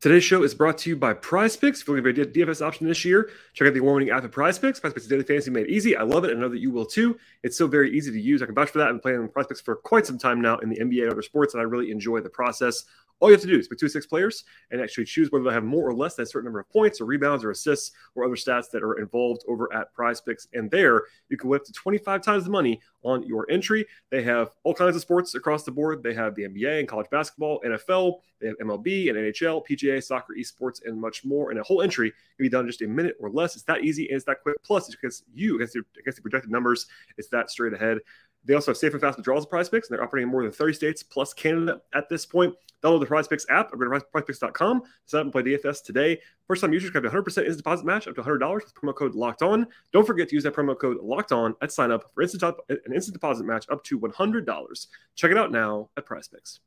Today's 0.00 0.22
show 0.22 0.44
is 0.44 0.54
brought 0.54 0.78
to 0.78 0.90
you 0.90 0.96
by 0.96 1.12
Prize 1.12 1.56
Picks. 1.56 1.80
If 1.80 1.88
you're 1.88 1.96
looking 1.96 2.22
for 2.22 2.30
a 2.30 2.32
DFS 2.32 2.64
option 2.64 2.86
this 2.86 3.04
year, 3.04 3.30
check 3.52 3.66
out 3.66 3.74
the 3.74 3.80
award-winning 3.80 4.14
app 4.14 4.22
at 4.22 4.30
Prize 4.30 4.56
Picks. 4.56 4.78
Prize 4.78 4.92
Picks 4.92 5.06
is 5.06 5.10
daily 5.10 5.24
fantasy 5.24 5.50
made 5.50 5.66
easy. 5.66 5.96
I 5.96 6.04
love 6.04 6.22
it, 6.22 6.30
and 6.30 6.38
I 6.38 6.42
know 6.42 6.48
that 6.50 6.60
you 6.60 6.70
will 6.70 6.86
too. 6.86 7.18
It's 7.42 7.58
so 7.58 7.66
very 7.66 7.90
easy 7.90 8.12
to 8.12 8.20
use. 8.20 8.40
I 8.40 8.46
can 8.46 8.54
vouch 8.54 8.70
for 8.70 8.78
that. 8.78 8.86
I've 8.86 8.94
been 8.94 9.00
playing 9.00 9.28
Prize 9.30 9.48
Picks 9.48 9.60
for 9.60 9.74
quite 9.74 10.06
some 10.06 10.16
time 10.16 10.40
now 10.40 10.56
in 10.58 10.68
the 10.68 10.78
NBA 10.78 11.02
and 11.02 11.10
other 11.10 11.22
sports, 11.22 11.54
and 11.54 11.60
I 11.60 11.64
really 11.64 11.90
enjoy 11.90 12.20
the 12.20 12.30
process. 12.30 12.84
All 13.20 13.28
you 13.28 13.34
have 13.34 13.42
to 13.42 13.48
do 13.48 13.58
is 13.58 13.68
pick 13.68 13.78
two 13.78 13.88
six 13.88 14.06
players 14.06 14.44
and 14.70 14.80
actually 14.80 15.04
choose 15.04 15.30
whether 15.30 15.44
they 15.44 15.52
have 15.52 15.64
more 15.64 15.88
or 15.88 15.94
less 15.94 16.14
than 16.14 16.22
a 16.22 16.26
certain 16.26 16.46
number 16.46 16.60
of 16.60 16.68
points 16.70 17.00
or 17.00 17.04
rebounds 17.04 17.44
or 17.44 17.50
assists 17.50 17.92
or 18.14 18.24
other 18.24 18.34
stats 18.34 18.70
that 18.70 18.82
are 18.82 18.94
involved 18.94 19.42
over 19.48 19.72
at 19.74 19.92
Prize 19.92 20.20
Picks. 20.20 20.46
And 20.52 20.70
there 20.70 21.04
you 21.28 21.36
can 21.36 21.48
win 21.48 21.60
up 21.60 21.66
to 21.66 21.72
25 21.72 22.22
times 22.22 22.44
the 22.44 22.50
money 22.50 22.80
on 23.02 23.22
your 23.24 23.50
entry. 23.50 23.86
They 24.10 24.22
have 24.22 24.50
all 24.64 24.74
kinds 24.74 24.96
of 24.96 25.02
sports 25.02 25.34
across 25.34 25.64
the 25.64 25.70
board. 25.70 26.02
They 26.02 26.14
have 26.14 26.34
the 26.34 26.42
NBA 26.42 26.80
and 26.80 26.88
college 26.88 27.08
basketball, 27.10 27.60
NFL, 27.64 28.20
they 28.40 28.48
have 28.48 28.58
MLB 28.58 29.08
and 29.08 29.18
NHL, 29.18 29.66
PGA, 29.66 30.02
soccer, 30.02 30.34
esports, 30.38 30.84
and 30.84 31.00
much 31.00 31.24
more. 31.24 31.50
And 31.50 31.58
a 31.58 31.62
whole 31.62 31.82
entry 31.82 32.10
can 32.10 32.44
be 32.44 32.48
done 32.48 32.64
in 32.64 32.66
just 32.68 32.82
a 32.82 32.86
minute 32.86 33.16
or 33.20 33.30
less. 33.30 33.56
It's 33.56 33.64
that 33.64 33.82
easy 33.82 34.06
and 34.08 34.16
it's 34.16 34.24
that 34.26 34.42
quick. 34.42 34.56
Plus, 34.64 34.86
it's 34.86 34.96
because 34.96 35.24
you 35.34 35.56
against 35.56 35.74
the, 35.74 35.82
against 35.98 36.16
the 36.16 36.22
projected 36.22 36.50
numbers, 36.50 36.86
it's 37.16 37.28
that 37.28 37.50
straight 37.50 37.72
ahead. 37.72 37.98
They 38.44 38.54
also 38.54 38.70
have 38.70 38.78
safe 38.78 38.92
and 38.92 39.00
fast 39.00 39.16
withdrawals 39.16 39.44
of 39.44 39.50
prize 39.50 39.68
picks, 39.68 39.88
and 39.88 39.96
they're 39.96 40.04
operating 40.04 40.28
in 40.28 40.32
more 40.32 40.42
than 40.42 40.52
30 40.52 40.72
states 40.72 41.02
plus 41.02 41.34
Canada 41.34 41.80
at 41.92 42.08
this 42.08 42.24
point. 42.24 42.54
Download 42.82 43.00
the 43.00 43.06
prize 43.06 43.26
picks 43.26 43.46
app 43.50 43.72
or 43.72 43.76
go 43.76 43.98
to 43.98 44.04
prizepicks.com, 44.14 44.82
sign 45.06 45.20
up 45.20 45.24
and 45.24 45.32
play 45.32 45.42
DFS 45.42 45.82
today. 45.82 46.20
First 46.46 46.60
time 46.60 46.72
users 46.72 46.90
can 46.90 47.02
have 47.02 47.12
a 47.12 47.16
100% 47.16 47.26
instant 47.26 47.56
deposit 47.56 47.84
match 47.84 48.06
up 48.06 48.14
to 48.14 48.22
$100 48.22 48.54
with 48.54 48.74
promo 48.74 48.94
code 48.94 49.14
locked 49.14 49.42
on. 49.42 49.66
Don't 49.92 50.06
forget 50.06 50.28
to 50.28 50.34
use 50.34 50.44
that 50.44 50.54
promo 50.54 50.78
code 50.78 50.98
locked 51.02 51.32
on 51.32 51.54
at 51.60 51.72
sign 51.72 51.90
up 51.90 52.04
for 52.14 52.22
instant 52.22 52.42
an 52.68 52.94
instant 52.94 53.14
deposit 53.14 53.44
match 53.44 53.66
up 53.70 53.82
to 53.84 53.98
$100. 53.98 54.86
Check 55.16 55.30
it 55.30 55.38
out 55.38 55.50
now 55.50 55.90
at 55.96 56.06
prize 56.06 56.28
picks. 56.28 56.60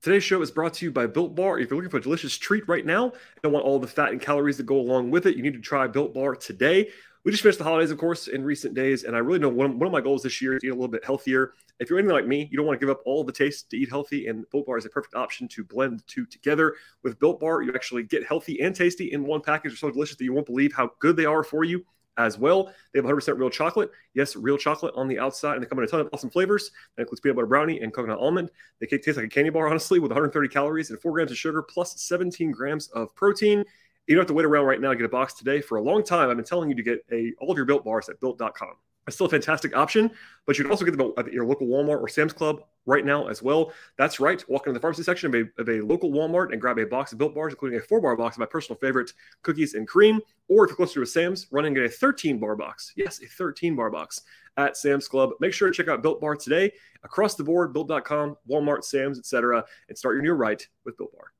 Today's 0.00 0.22
show 0.22 0.40
is 0.42 0.52
brought 0.52 0.74
to 0.74 0.84
you 0.84 0.92
by 0.92 1.08
Built 1.08 1.34
Bar. 1.34 1.58
If 1.58 1.70
you're 1.70 1.76
looking 1.76 1.90
for 1.90 1.96
a 1.96 2.00
delicious 2.00 2.38
treat 2.38 2.68
right 2.68 2.86
now 2.86 3.12
and 3.42 3.52
want 3.52 3.64
all 3.64 3.80
the 3.80 3.88
fat 3.88 4.12
and 4.12 4.20
calories 4.20 4.56
that 4.58 4.66
go 4.66 4.78
along 4.78 5.10
with 5.10 5.26
it, 5.26 5.36
you 5.36 5.42
need 5.42 5.54
to 5.54 5.60
try 5.60 5.88
Built 5.88 6.14
Bar 6.14 6.36
today 6.36 6.90
we 7.24 7.30
just 7.30 7.42
finished 7.42 7.58
the 7.58 7.64
holidays, 7.64 7.90
of 7.90 7.98
course, 7.98 8.28
in 8.28 8.44
recent 8.44 8.74
days, 8.74 9.04
and 9.04 9.14
I 9.14 9.18
really 9.18 9.38
know 9.38 9.48
one, 9.48 9.78
one 9.78 9.86
of 9.86 9.92
my 9.92 10.00
goals 10.00 10.22
this 10.22 10.40
year 10.40 10.54
is 10.54 10.60
to 10.60 10.66
eat 10.68 10.70
a 10.70 10.74
little 10.74 10.88
bit 10.88 11.04
healthier. 11.04 11.52
If 11.80 11.90
you're 11.90 11.98
anything 11.98 12.14
like 12.14 12.26
me, 12.26 12.48
you 12.50 12.56
don't 12.56 12.66
want 12.66 12.80
to 12.80 12.84
give 12.84 12.90
up 12.90 13.02
all 13.04 13.24
the 13.24 13.32
taste 13.32 13.70
to 13.70 13.76
eat 13.76 13.88
healthy, 13.88 14.28
and 14.28 14.48
Built 14.50 14.66
Bar 14.66 14.78
is 14.78 14.86
a 14.86 14.90
perfect 14.90 15.14
option 15.14 15.48
to 15.48 15.64
blend 15.64 16.00
the 16.00 16.04
two 16.06 16.26
together. 16.26 16.74
With 17.02 17.18
Built 17.18 17.40
Bar, 17.40 17.62
you 17.62 17.72
actually 17.74 18.04
get 18.04 18.26
healthy 18.26 18.60
and 18.60 18.74
tasty 18.74 19.12
in 19.12 19.24
one 19.24 19.40
package. 19.40 19.72
They're 19.72 19.76
so 19.78 19.90
delicious 19.90 20.16
that 20.16 20.24
you 20.24 20.32
won't 20.32 20.46
believe 20.46 20.72
how 20.72 20.90
good 21.00 21.16
they 21.16 21.26
are 21.26 21.44
for 21.44 21.64
you 21.64 21.84
as 22.18 22.36
well. 22.36 22.72
They 22.92 22.98
have 22.98 23.04
100% 23.04 23.38
real 23.38 23.48
chocolate. 23.48 23.90
Yes, 24.12 24.34
real 24.36 24.58
chocolate 24.58 24.92
on 24.96 25.08
the 25.08 25.18
outside, 25.18 25.54
and 25.54 25.62
they 25.62 25.68
come 25.68 25.78
in 25.78 25.84
a 25.84 25.86
ton 25.88 26.00
of 26.00 26.08
awesome 26.12 26.30
flavors. 26.30 26.72
That 26.96 27.02
includes 27.02 27.20
peanut 27.20 27.36
butter 27.36 27.46
brownie 27.46 27.80
and 27.80 27.92
coconut 27.92 28.18
almond. 28.18 28.50
They 28.80 28.86
taste 28.86 29.16
like 29.16 29.26
a 29.26 29.28
candy 29.28 29.50
bar, 29.50 29.68
honestly, 29.68 30.00
with 30.00 30.10
130 30.10 30.48
calories 30.48 30.90
and 30.90 31.00
4 31.00 31.12
grams 31.12 31.30
of 31.30 31.38
sugar 31.38 31.62
plus 31.62 32.00
17 32.00 32.50
grams 32.50 32.88
of 32.88 33.14
protein. 33.14 33.64
You 34.08 34.14
don't 34.14 34.22
have 34.22 34.28
to 34.28 34.34
wait 34.34 34.46
around 34.46 34.64
right 34.64 34.80
now 34.80 34.88
to 34.88 34.96
get 34.96 35.04
a 35.04 35.10
box 35.10 35.34
today. 35.34 35.60
For 35.60 35.76
a 35.76 35.82
long 35.82 36.02
time, 36.02 36.30
I've 36.30 36.36
been 36.36 36.44
telling 36.44 36.70
you 36.70 36.74
to 36.74 36.82
get 36.82 37.04
a 37.12 37.34
all 37.40 37.50
of 37.50 37.56
your 37.58 37.66
built 37.66 37.84
bars 37.84 38.08
at 38.08 38.18
built.com. 38.20 38.72
It's 39.06 39.16
still 39.16 39.26
a 39.26 39.30
fantastic 39.30 39.76
option, 39.76 40.10
but 40.46 40.58
you 40.58 40.64
can 40.64 40.70
also 40.70 40.84
get 40.84 40.96
them 40.96 41.12
at 41.16 41.32
your 41.32 41.46
local 41.46 41.66
Walmart 41.66 42.00
or 42.00 42.08
Sam's 42.08 42.32
Club 42.32 42.62
right 42.84 43.04
now 43.04 43.28
as 43.28 43.42
well. 43.42 43.72
That's 43.96 44.20
right. 44.20 44.42
Walk 44.48 44.66
into 44.66 44.74
the 44.74 44.80
pharmacy 44.80 45.02
section 45.02 45.34
of 45.34 45.34
a, 45.34 45.60
of 45.60 45.68
a 45.68 45.80
local 45.82 46.10
Walmart 46.10 46.52
and 46.52 46.60
grab 46.60 46.78
a 46.78 46.84
box 46.84 47.12
of 47.12 47.18
built 47.18 47.34
bars, 47.34 47.52
including 47.52 47.78
a 47.78 47.82
four 47.82 48.00
bar 48.00 48.16
box 48.16 48.36
of 48.36 48.40
my 48.40 48.46
personal 48.46 48.78
favorite 48.78 49.12
cookies 49.42 49.74
and 49.74 49.86
cream. 49.86 50.20
Or 50.48 50.64
if 50.64 50.70
you're 50.70 50.76
closer 50.76 50.94
to 50.94 51.02
a 51.02 51.06
Sam's, 51.06 51.46
run 51.50 51.66
and 51.66 51.74
get 51.74 51.84
a 51.84 51.88
13 51.88 52.38
bar 52.38 52.56
box. 52.56 52.92
Yes, 52.96 53.22
a 53.22 53.26
13 53.26 53.76
bar 53.76 53.90
box 53.90 54.22
at 54.56 54.76
Sam's 54.76 55.08
Club. 55.08 55.30
Make 55.40 55.52
sure 55.52 55.68
to 55.68 55.74
check 55.74 55.88
out 55.88 56.02
Built 56.02 56.20
Bar 56.20 56.36
today 56.36 56.72
across 57.02 57.34
the 57.34 57.44
board, 57.44 57.72
built.com, 57.72 58.36
Walmart, 58.50 58.84
Sam's, 58.84 59.18
etc., 59.18 59.64
and 59.88 59.96
start 59.96 60.16
your 60.16 60.22
new 60.22 60.32
right 60.32 60.66
with 60.84 60.96
Built 60.96 61.12
Bar. 61.12 61.32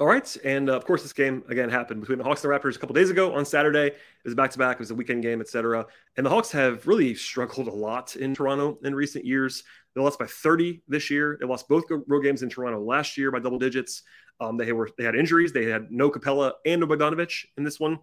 All 0.00 0.08
right, 0.08 0.36
and 0.44 0.68
uh, 0.68 0.76
of 0.76 0.84
course, 0.84 1.02
this 1.02 1.12
game 1.12 1.44
again 1.48 1.70
happened 1.70 2.00
between 2.00 2.18
the 2.18 2.24
Hawks 2.24 2.42
and 2.42 2.52
the 2.52 2.58
Raptors 2.58 2.74
a 2.74 2.78
couple 2.80 2.94
days 2.94 3.10
ago 3.10 3.32
on 3.32 3.44
Saturday. 3.44 3.86
It 3.86 4.24
was 4.24 4.34
back 4.34 4.50
to 4.50 4.58
back. 4.58 4.74
It 4.74 4.80
was 4.80 4.90
a 4.90 4.94
weekend 4.94 5.22
game, 5.22 5.40
etc. 5.40 5.86
And 6.16 6.26
the 6.26 6.30
Hawks 6.30 6.50
have 6.50 6.84
really 6.88 7.14
struggled 7.14 7.68
a 7.68 7.72
lot 7.72 8.16
in 8.16 8.34
Toronto 8.34 8.76
in 8.82 8.92
recent 8.92 9.24
years. 9.24 9.62
They 9.94 10.00
lost 10.02 10.18
by 10.18 10.26
30 10.26 10.82
this 10.88 11.10
year. 11.10 11.38
They 11.40 11.46
lost 11.46 11.68
both 11.68 11.84
road 12.08 12.22
games 12.22 12.42
in 12.42 12.48
Toronto 12.48 12.80
last 12.80 13.16
year 13.16 13.30
by 13.30 13.38
double 13.38 13.60
digits. 13.60 14.02
Um, 14.40 14.56
they 14.56 14.72
were 14.72 14.90
they 14.98 15.04
had 15.04 15.14
injuries. 15.14 15.52
They 15.52 15.66
had 15.66 15.92
no 15.92 16.10
Capela 16.10 16.54
and 16.66 16.80
no 16.80 16.88
Bogdanovich 16.88 17.46
in 17.56 17.62
this 17.62 17.78
one. 17.78 18.00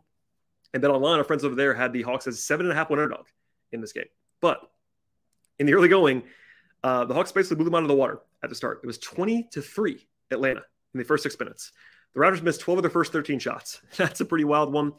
And 0.74 0.82
then 0.82 0.92
online, 0.92 1.18
our 1.18 1.26
friends 1.26 1.44
over 1.44 1.56
there 1.56 1.74
had 1.74 1.92
the 1.92 2.04
Hawks 2.04 2.26
as 2.26 2.42
seven 2.42 2.68
and 2.68 2.72
a 2.72 2.76
half 2.76 2.90
one 2.90 3.00
underdog 3.00 3.26
in 3.74 3.82
this 3.82 3.92
game. 3.92 4.06
But 4.40 4.62
in 5.60 5.66
the 5.66 5.74
early 5.74 5.90
going, 5.90 6.24
Uh, 6.84 7.06
the 7.06 7.14
Hawks 7.14 7.32
basically 7.34 7.58
blew 7.58 7.66
them 7.66 7.76
out 7.76 7.84
of 7.84 7.90
the 7.90 7.96
water 7.96 8.22
at 8.42 8.50
the 8.50 8.56
start. 8.56 8.80
It 8.82 8.88
was 8.88 8.98
20 8.98 9.50
to 9.52 9.62
3 9.62 10.08
Atlanta 10.32 10.64
in 10.94 10.98
the 10.98 11.04
first 11.04 11.24
six 11.24 11.38
minutes. 11.40 11.72
The 12.14 12.20
Raptors 12.20 12.42
missed 12.42 12.62
12 12.62 12.80
of 12.80 12.84
their 12.84 12.90
first 12.90 13.12
13 13.12 13.40
shots. 13.40 13.82
That's 13.98 14.22
a 14.22 14.26
pretty 14.26 14.44
wild 14.44 14.74
one. 14.74 14.94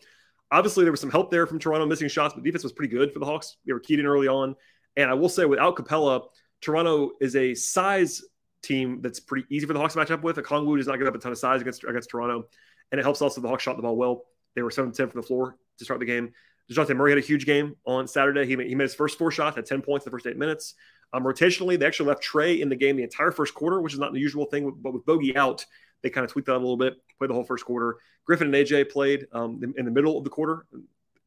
Obviously, 0.50 0.84
there 0.84 0.92
was 0.92 1.00
some 1.00 1.10
help 1.10 1.30
there 1.30 1.46
from 1.46 1.58
Toronto 1.58 1.86
missing 1.86 2.08
shots, 2.08 2.34
but 2.34 2.44
defense 2.44 2.62
was 2.62 2.72
pretty 2.72 2.94
good 2.94 3.12
for 3.12 3.18
the 3.18 3.26
Hawks. 3.26 3.56
They 3.66 3.72
were 3.72 3.80
keyed 3.80 4.00
in 4.00 4.06
early 4.06 4.28
on. 4.28 4.54
And 4.96 5.10
I 5.10 5.14
will 5.14 5.30
say, 5.30 5.46
without 5.46 5.76
Capela, 5.76 6.26
Toronto 6.60 7.12
is 7.20 7.34
a 7.36 7.54
size 7.54 8.22
team 8.62 9.00
that's 9.00 9.18
pretty 9.18 9.46
easy 9.50 9.66
for 9.66 9.72
the 9.72 9.78
Hawks 9.78 9.94
to 9.94 9.98
match 9.98 10.10
up 10.10 10.22
with. 10.22 10.36
Okongwu 10.36 10.76
does 10.76 10.86
not 10.86 10.98
give 10.98 11.06
up 11.08 11.14
a 11.14 11.18
ton 11.18 11.32
of 11.32 11.38
size 11.38 11.60
against, 11.62 11.84
against 11.84 12.10
Toronto. 12.10 12.44
And 12.90 12.98
it 12.98 13.02
helps 13.02 13.22
also 13.22 13.40
the 13.40 13.48
Hawks 13.48 13.62
shot 13.62 13.76
the 13.76 13.82
ball 13.82 13.96
well. 13.96 14.24
They 14.54 14.62
were 14.62 14.70
7 14.70 14.92
10 14.92 15.08
from 15.08 15.20
the 15.20 15.26
floor 15.26 15.56
to 15.78 15.84
start 15.84 16.00
the 16.00 16.06
game. 16.06 16.32
DeJounte 16.70 16.96
Murray 16.96 17.12
had 17.12 17.18
a 17.18 17.26
huge 17.26 17.46
game 17.46 17.76
on 17.86 18.06
Saturday. 18.06 18.46
He 18.46 18.56
made, 18.56 18.68
he 18.68 18.74
made 18.74 18.84
his 18.84 18.94
first 18.94 19.18
four 19.18 19.30
shots, 19.30 19.56
had 19.56 19.66
10 19.66 19.82
points 19.82 20.06
in 20.06 20.10
the 20.10 20.14
first 20.14 20.26
eight 20.26 20.36
minutes. 20.36 20.74
Um, 21.12 21.24
rotationally, 21.24 21.78
they 21.78 21.86
actually 21.86 22.08
left 22.08 22.24
Trae 22.24 22.60
in 22.60 22.68
the 22.68 22.76
game 22.76 22.96
the 22.96 23.02
entire 23.02 23.30
first 23.30 23.54
quarter, 23.54 23.80
which 23.80 23.92
is 23.92 23.98
not 23.98 24.12
the 24.12 24.20
usual 24.20 24.46
thing. 24.46 24.72
But 24.80 24.94
with 24.94 25.04
Bogey 25.04 25.36
out, 25.36 25.64
they 26.02 26.10
kind 26.10 26.24
of 26.24 26.32
tweaked 26.32 26.46
that 26.46 26.56
a 26.56 26.58
little 26.58 26.76
bit, 26.76 26.94
played 27.18 27.30
the 27.30 27.34
whole 27.34 27.44
first 27.44 27.64
quarter. 27.64 27.98
Griffin 28.24 28.52
and 28.52 28.54
AJ 28.54 28.90
played 28.90 29.26
um, 29.32 29.60
in 29.76 29.84
the 29.84 29.90
middle 29.90 30.16
of 30.16 30.24
the 30.24 30.30
quarter, 30.30 30.66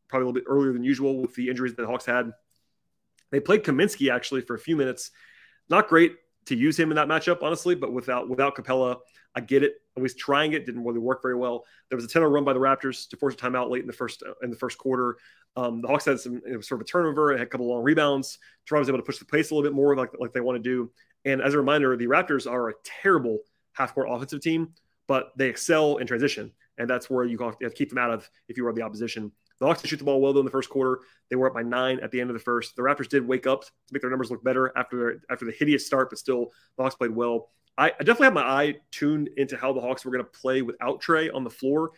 probably 0.07 0.23
a 0.23 0.27
little 0.27 0.33
bit 0.33 0.45
earlier 0.47 0.73
than 0.73 0.83
usual 0.83 1.21
with 1.21 1.35
the 1.35 1.49
injuries 1.49 1.75
that 1.75 1.81
the 1.81 1.87
Hawks 1.87 2.05
had. 2.05 2.31
They 3.31 3.39
played 3.39 3.63
Kaminsky 3.63 4.13
actually 4.13 4.41
for 4.41 4.55
a 4.55 4.59
few 4.59 4.75
minutes. 4.75 5.11
Not 5.69 5.87
great 5.87 6.15
to 6.45 6.55
use 6.55 6.77
him 6.79 6.91
in 6.91 6.95
that 6.95 7.07
matchup, 7.07 7.41
honestly, 7.41 7.75
but 7.75 7.91
without 7.91 8.29
without 8.29 8.55
Capela, 8.55 8.97
I 9.33 9.41
get 9.41 9.63
it. 9.63 9.75
At 9.97 10.03
least 10.03 10.17
trying 10.17 10.53
it 10.53 10.65
didn't 10.65 10.83
really 10.83 10.99
work 10.99 11.21
very 11.21 11.35
well. 11.35 11.65
There 11.89 11.95
was 11.95 12.05
a 12.05 12.07
10-0 12.07 12.31
run 12.31 12.43
by 12.43 12.53
the 12.53 12.59
Raptors 12.59 13.07
to 13.09 13.17
force 13.17 13.33
a 13.33 13.37
timeout 13.37 13.69
late 13.69 13.81
in 13.81 13.87
the 13.87 13.93
first 13.93 14.23
in 14.43 14.49
the 14.49 14.55
first 14.55 14.77
quarter. 14.77 15.17
Um, 15.55 15.81
the 15.81 15.87
Hawks 15.87 16.05
had 16.05 16.19
some 16.19 16.41
it 16.47 16.55
was 16.57 16.67
sort 16.67 16.81
of 16.81 16.85
a 16.85 16.89
turnover 16.89 17.31
and 17.31 17.39
had 17.39 17.47
a 17.47 17.49
couple 17.49 17.67
long 17.67 17.83
rebounds. 17.83 18.37
Toronto 18.65 18.81
was 18.81 18.89
able 18.89 18.99
to 18.99 19.05
push 19.05 19.19
the 19.19 19.25
pace 19.25 19.51
a 19.51 19.55
little 19.55 19.69
bit 19.69 19.75
more, 19.75 19.95
like 19.95 20.11
like 20.19 20.33
they 20.33 20.41
want 20.41 20.61
to 20.61 20.63
do. 20.63 20.91
And 21.23 21.41
as 21.41 21.53
a 21.53 21.57
reminder, 21.57 21.95
the 21.97 22.05
Raptors 22.05 22.49
are 22.49 22.69
a 22.69 22.73
terrible 23.01 23.39
half-court 23.73 24.07
offensive 24.09 24.41
team, 24.41 24.73
but 25.07 25.31
they 25.35 25.49
excel 25.49 25.97
in 25.97 26.07
transition, 26.07 26.51
and 26.77 26.89
that's 26.89 27.09
where 27.09 27.25
you 27.25 27.37
have 27.39 27.57
to 27.57 27.69
keep 27.71 27.89
them 27.89 27.97
out 27.97 28.11
of 28.11 28.29
if 28.47 28.57
you 28.57 28.67
are 28.67 28.73
the 28.73 28.83
opposition. 28.83 29.31
The 29.59 29.65
Hawks 29.65 29.81
did 29.81 29.89
shoot 29.89 29.97
the 29.97 30.05
ball 30.05 30.21
well 30.21 30.33
though 30.33 30.39
in 30.39 30.45
the 30.45 30.51
first 30.51 30.69
quarter. 30.69 30.99
They 31.29 31.35
were 31.35 31.47
up 31.47 31.53
by 31.53 31.63
nine 31.63 31.99
at 32.01 32.11
the 32.11 32.21
end 32.21 32.29
of 32.29 32.33
the 32.33 32.39
first. 32.41 32.75
The 32.75 32.81
Raptors 32.81 33.07
did 33.07 33.27
wake 33.27 33.47
up 33.47 33.63
to 33.63 33.71
make 33.91 34.01
their 34.01 34.09
numbers 34.09 34.29
look 34.29 34.43
better 34.43 34.71
after 34.77 35.21
after 35.29 35.45
the 35.45 35.51
hideous 35.51 35.85
start, 35.85 36.09
but 36.09 36.19
still 36.19 36.51
the 36.77 36.83
Hawks 36.83 36.95
played 36.95 37.11
well. 37.11 37.49
I, 37.77 37.87
I 37.87 38.03
definitely 38.03 38.25
have 38.25 38.33
my 38.33 38.43
eye 38.43 38.75
tuned 38.91 39.29
into 39.37 39.57
how 39.57 39.73
the 39.73 39.81
Hawks 39.81 40.05
were 40.05 40.11
going 40.11 40.23
to 40.23 40.29
play 40.29 40.61
without 40.61 41.01
Trae 41.01 41.33
on 41.33 41.43
the 41.43 41.49
floor, 41.49 41.91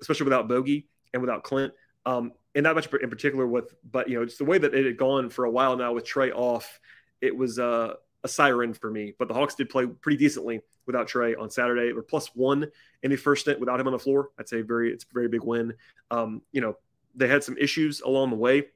especially 0.00 0.24
without 0.24 0.48
Bogey 0.48 0.88
and 1.12 1.22
without 1.22 1.42
Clint. 1.42 1.72
Um, 2.04 2.32
and 2.54 2.64
not 2.64 2.76
much 2.76 2.88
in 3.02 3.10
particular 3.10 3.46
with, 3.46 3.74
but 3.84 4.08
you 4.08 4.18
know, 4.18 4.24
just 4.24 4.38
the 4.38 4.44
way 4.44 4.56
that 4.56 4.74
it 4.74 4.86
had 4.86 4.96
gone 4.96 5.28
for 5.28 5.44
a 5.44 5.50
while 5.50 5.76
now 5.76 5.92
with 5.92 6.04
Trae 6.04 6.32
off, 6.32 6.80
it 7.20 7.36
was 7.36 7.58
uh, 7.58 7.94
a 8.24 8.28
siren 8.28 8.72
for 8.72 8.90
me. 8.90 9.14
But 9.18 9.28
the 9.28 9.34
Hawks 9.34 9.54
did 9.54 9.68
play 9.68 9.86
pretty 9.86 10.16
decently 10.16 10.60
without 10.86 11.08
Trae 11.08 11.38
on 11.38 11.50
Saturday. 11.50 11.92
Or 11.92 12.02
plus 12.02 12.28
one 12.34 12.66
in 13.02 13.10
the 13.10 13.16
first 13.16 13.42
stint 13.42 13.60
without 13.60 13.80
him 13.80 13.88
on 13.88 13.92
the 13.92 13.98
floor. 13.98 14.30
I'd 14.38 14.48
say 14.48 14.62
very, 14.62 14.92
it's 14.92 15.04
a 15.04 15.12
very 15.12 15.28
big 15.28 15.42
win. 15.42 15.74
Um, 16.10 16.42
you 16.52 16.60
know, 16.60 16.76
they 17.16 17.28
had 17.28 17.42
some 17.42 17.56
issues 17.58 18.00
along 18.00 18.30
the 18.30 18.36
way. 18.36 18.66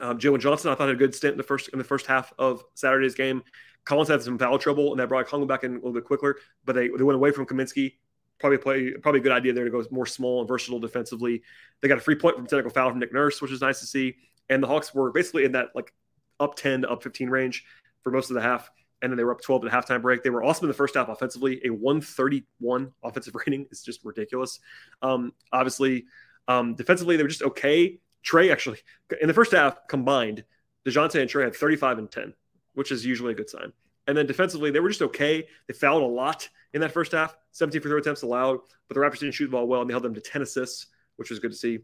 Um, 0.00 0.18
Jalen 0.18 0.40
Johnson, 0.40 0.70
I 0.70 0.74
thought 0.74 0.88
had 0.88 0.96
a 0.96 0.98
good 0.98 1.14
stint 1.14 1.32
in 1.32 1.38
the 1.38 1.44
first 1.44 1.68
in 1.70 1.78
the 1.78 1.84
first 1.84 2.06
half 2.06 2.32
of 2.38 2.62
Saturday's 2.74 3.14
game. 3.14 3.42
Collins 3.84 4.08
had 4.08 4.22
some 4.22 4.38
foul 4.38 4.58
trouble, 4.58 4.92
and 4.92 5.00
that 5.00 5.08
brought 5.08 5.26
Kongo 5.26 5.46
back 5.46 5.64
in 5.64 5.72
a 5.72 5.74
little 5.74 5.92
bit 5.92 6.04
quicker. 6.04 6.38
But 6.64 6.74
they, 6.74 6.88
they 6.88 7.02
went 7.02 7.16
away 7.16 7.30
from 7.30 7.46
Kaminsky. 7.46 7.94
Probably 8.38 8.58
play 8.58 8.92
probably 9.02 9.20
a 9.20 9.22
good 9.22 9.32
idea 9.32 9.52
there 9.52 9.64
to 9.64 9.70
go 9.70 9.82
more 9.90 10.06
small 10.06 10.40
and 10.40 10.48
versatile 10.48 10.78
defensively. 10.78 11.42
They 11.80 11.88
got 11.88 11.98
a 11.98 12.00
free 12.00 12.14
point 12.14 12.36
from 12.36 12.46
technical 12.46 12.70
foul 12.70 12.90
from 12.90 13.00
Nick 13.00 13.12
Nurse, 13.12 13.42
which 13.42 13.50
is 13.50 13.60
nice 13.60 13.80
to 13.80 13.86
see. 13.86 14.14
And 14.48 14.62
the 14.62 14.68
Hawks 14.68 14.94
were 14.94 15.10
basically 15.10 15.44
in 15.44 15.52
that 15.52 15.68
like 15.74 15.92
up 16.38 16.54
10 16.54 16.82
to 16.82 16.90
up 16.90 17.02
15 17.02 17.28
range 17.28 17.64
for 18.02 18.12
most 18.12 18.30
of 18.30 18.34
the 18.34 18.42
half. 18.42 18.70
And 19.02 19.10
then 19.10 19.16
they 19.16 19.24
were 19.24 19.32
up 19.32 19.40
12 19.40 19.66
at 19.66 19.72
halftime 19.72 20.02
break. 20.02 20.22
They 20.22 20.30
were 20.30 20.44
awesome 20.44 20.64
in 20.64 20.68
the 20.68 20.74
first 20.74 20.94
half 20.94 21.08
offensively. 21.08 21.60
A 21.64 21.70
131 21.70 22.92
offensive 23.02 23.34
rating 23.46 23.66
is 23.70 23.82
just 23.82 24.04
ridiculous. 24.04 24.60
Um, 25.02 25.32
obviously, 25.52 26.06
um, 26.48 26.74
defensively, 26.74 27.16
they 27.16 27.22
were 27.22 27.28
just 27.28 27.42
okay. 27.42 28.00
Trae 28.24 28.50
actually, 28.50 28.78
in 29.20 29.28
the 29.28 29.34
first 29.34 29.52
half 29.52 29.86
combined, 29.86 30.44
DeJounte 30.86 31.20
and 31.20 31.30
Trae 31.30 31.44
had 31.44 31.54
35 31.54 31.98
and 31.98 32.10
10, 32.10 32.34
which 32.74 32.90
is 32.90 33.06
usually 33.06 33.32
a 33.32 33.36
good 33.36 33.48
sign. 33.48 33.72
And 34.08 34.16
then 34.16 34.26
defensively, 34.26 34.70
they 34.70 34.80
were 34.80 34.88
just 34.88 35.02
okay. 35.02 35.46
They 35.66 35.74
fouled 35.74 36.02
a 36.02 36.06
lot 36.06 36.48
in 36.72 36.80
that 36.80 36.92
first 36.92 37.12
half, 37.12 37.36
17 37.52 37.80
for 37.80 37.88
throw 37.88 37.98
attempts 37.98 38.22
allowed, 38.22 38.58
but 38.88 38.94
the 38.94 39.00
Raptors 39.00 39.20
didn't 39.20 39.34
shoot 39.34 39.46
the 39.46 39.52
ball 39.52 39.66
well, 39.66 39.82
and 39.82 39.88
they 39.88 39.92
held 39.92 40.02
them 40.02 40.14
to 40.14 40.20
10 40.20 40.42
assists, 40.42 40.86
which 41.16 41.30
was 41.30 41.38
good 41.38 41.52
to 41.52 41.56
see. 41.56 41.80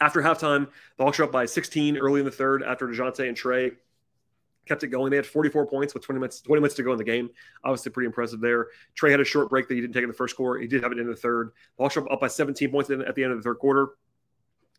After 0.00 0.22
halftime, 0.22 0.68
the 0.96 1.04
Hawks 1.04 1.18
were 1.18 1.24
up 1.24 1.32
by 1.32 1.46
16 1.46 1.96
early 1.96 2.20
in 2.20 2.26
the 2.26 2.32
third 2.32 2.62
after 2.62 2.86
DeJounte 2.86 3.28
and 3.28 3.36
Trae 3.36 3.74
kept 4.66 4.82
it 4.82 4.88
going. 4.88 5.10
They 5.10 5.16
had 5.16 5.26
44 5.26 5.66
points 5.66 5.94
with 5.94 6.04
20 6.04 6.20
minutes 6.20 6.40
20 6.40 6.60
minutes 6.60 6.74
to 6.76 6.82
go 6.82 6.92
in 6.92 6.98
the 6.98 7.04
game. 7.04 7.30
Obviously, 7.64 7.92
pretty 7.92 8.06
impressive 8.06 8.40
there. 8.40 8.68
Trae 8.98 9.10
had 9.10 9.20
a 9.20 9.24
short 9.24 9.50
break 9.50 9.68
that 9.68 9.74
he 9.74 9.80
didn't 9.80 9.94
take 9.94 10.02
in 10.02 10.08
the 10.08 10.14
first 10.14 10.36
quarter. 10.36 10.60
He 10.60 10.66
did 10.66 10.82
have 10.82 10.92
it 10.92 10.98
in 10.98 11.06
the 11.06 11.16
third. 11.16 11.52
Hawks 11.78 11.96
up 11.96 12.20
by 12.20 12.28
17 12.28 12.70
points 12.70 12.90
at 12.90 13.14
the 13.14 13.24
end 13.24 13.32
of 13.32 13.38
the 13.38 13.42
third 13.42 13.58
quarter. 13.58 13.90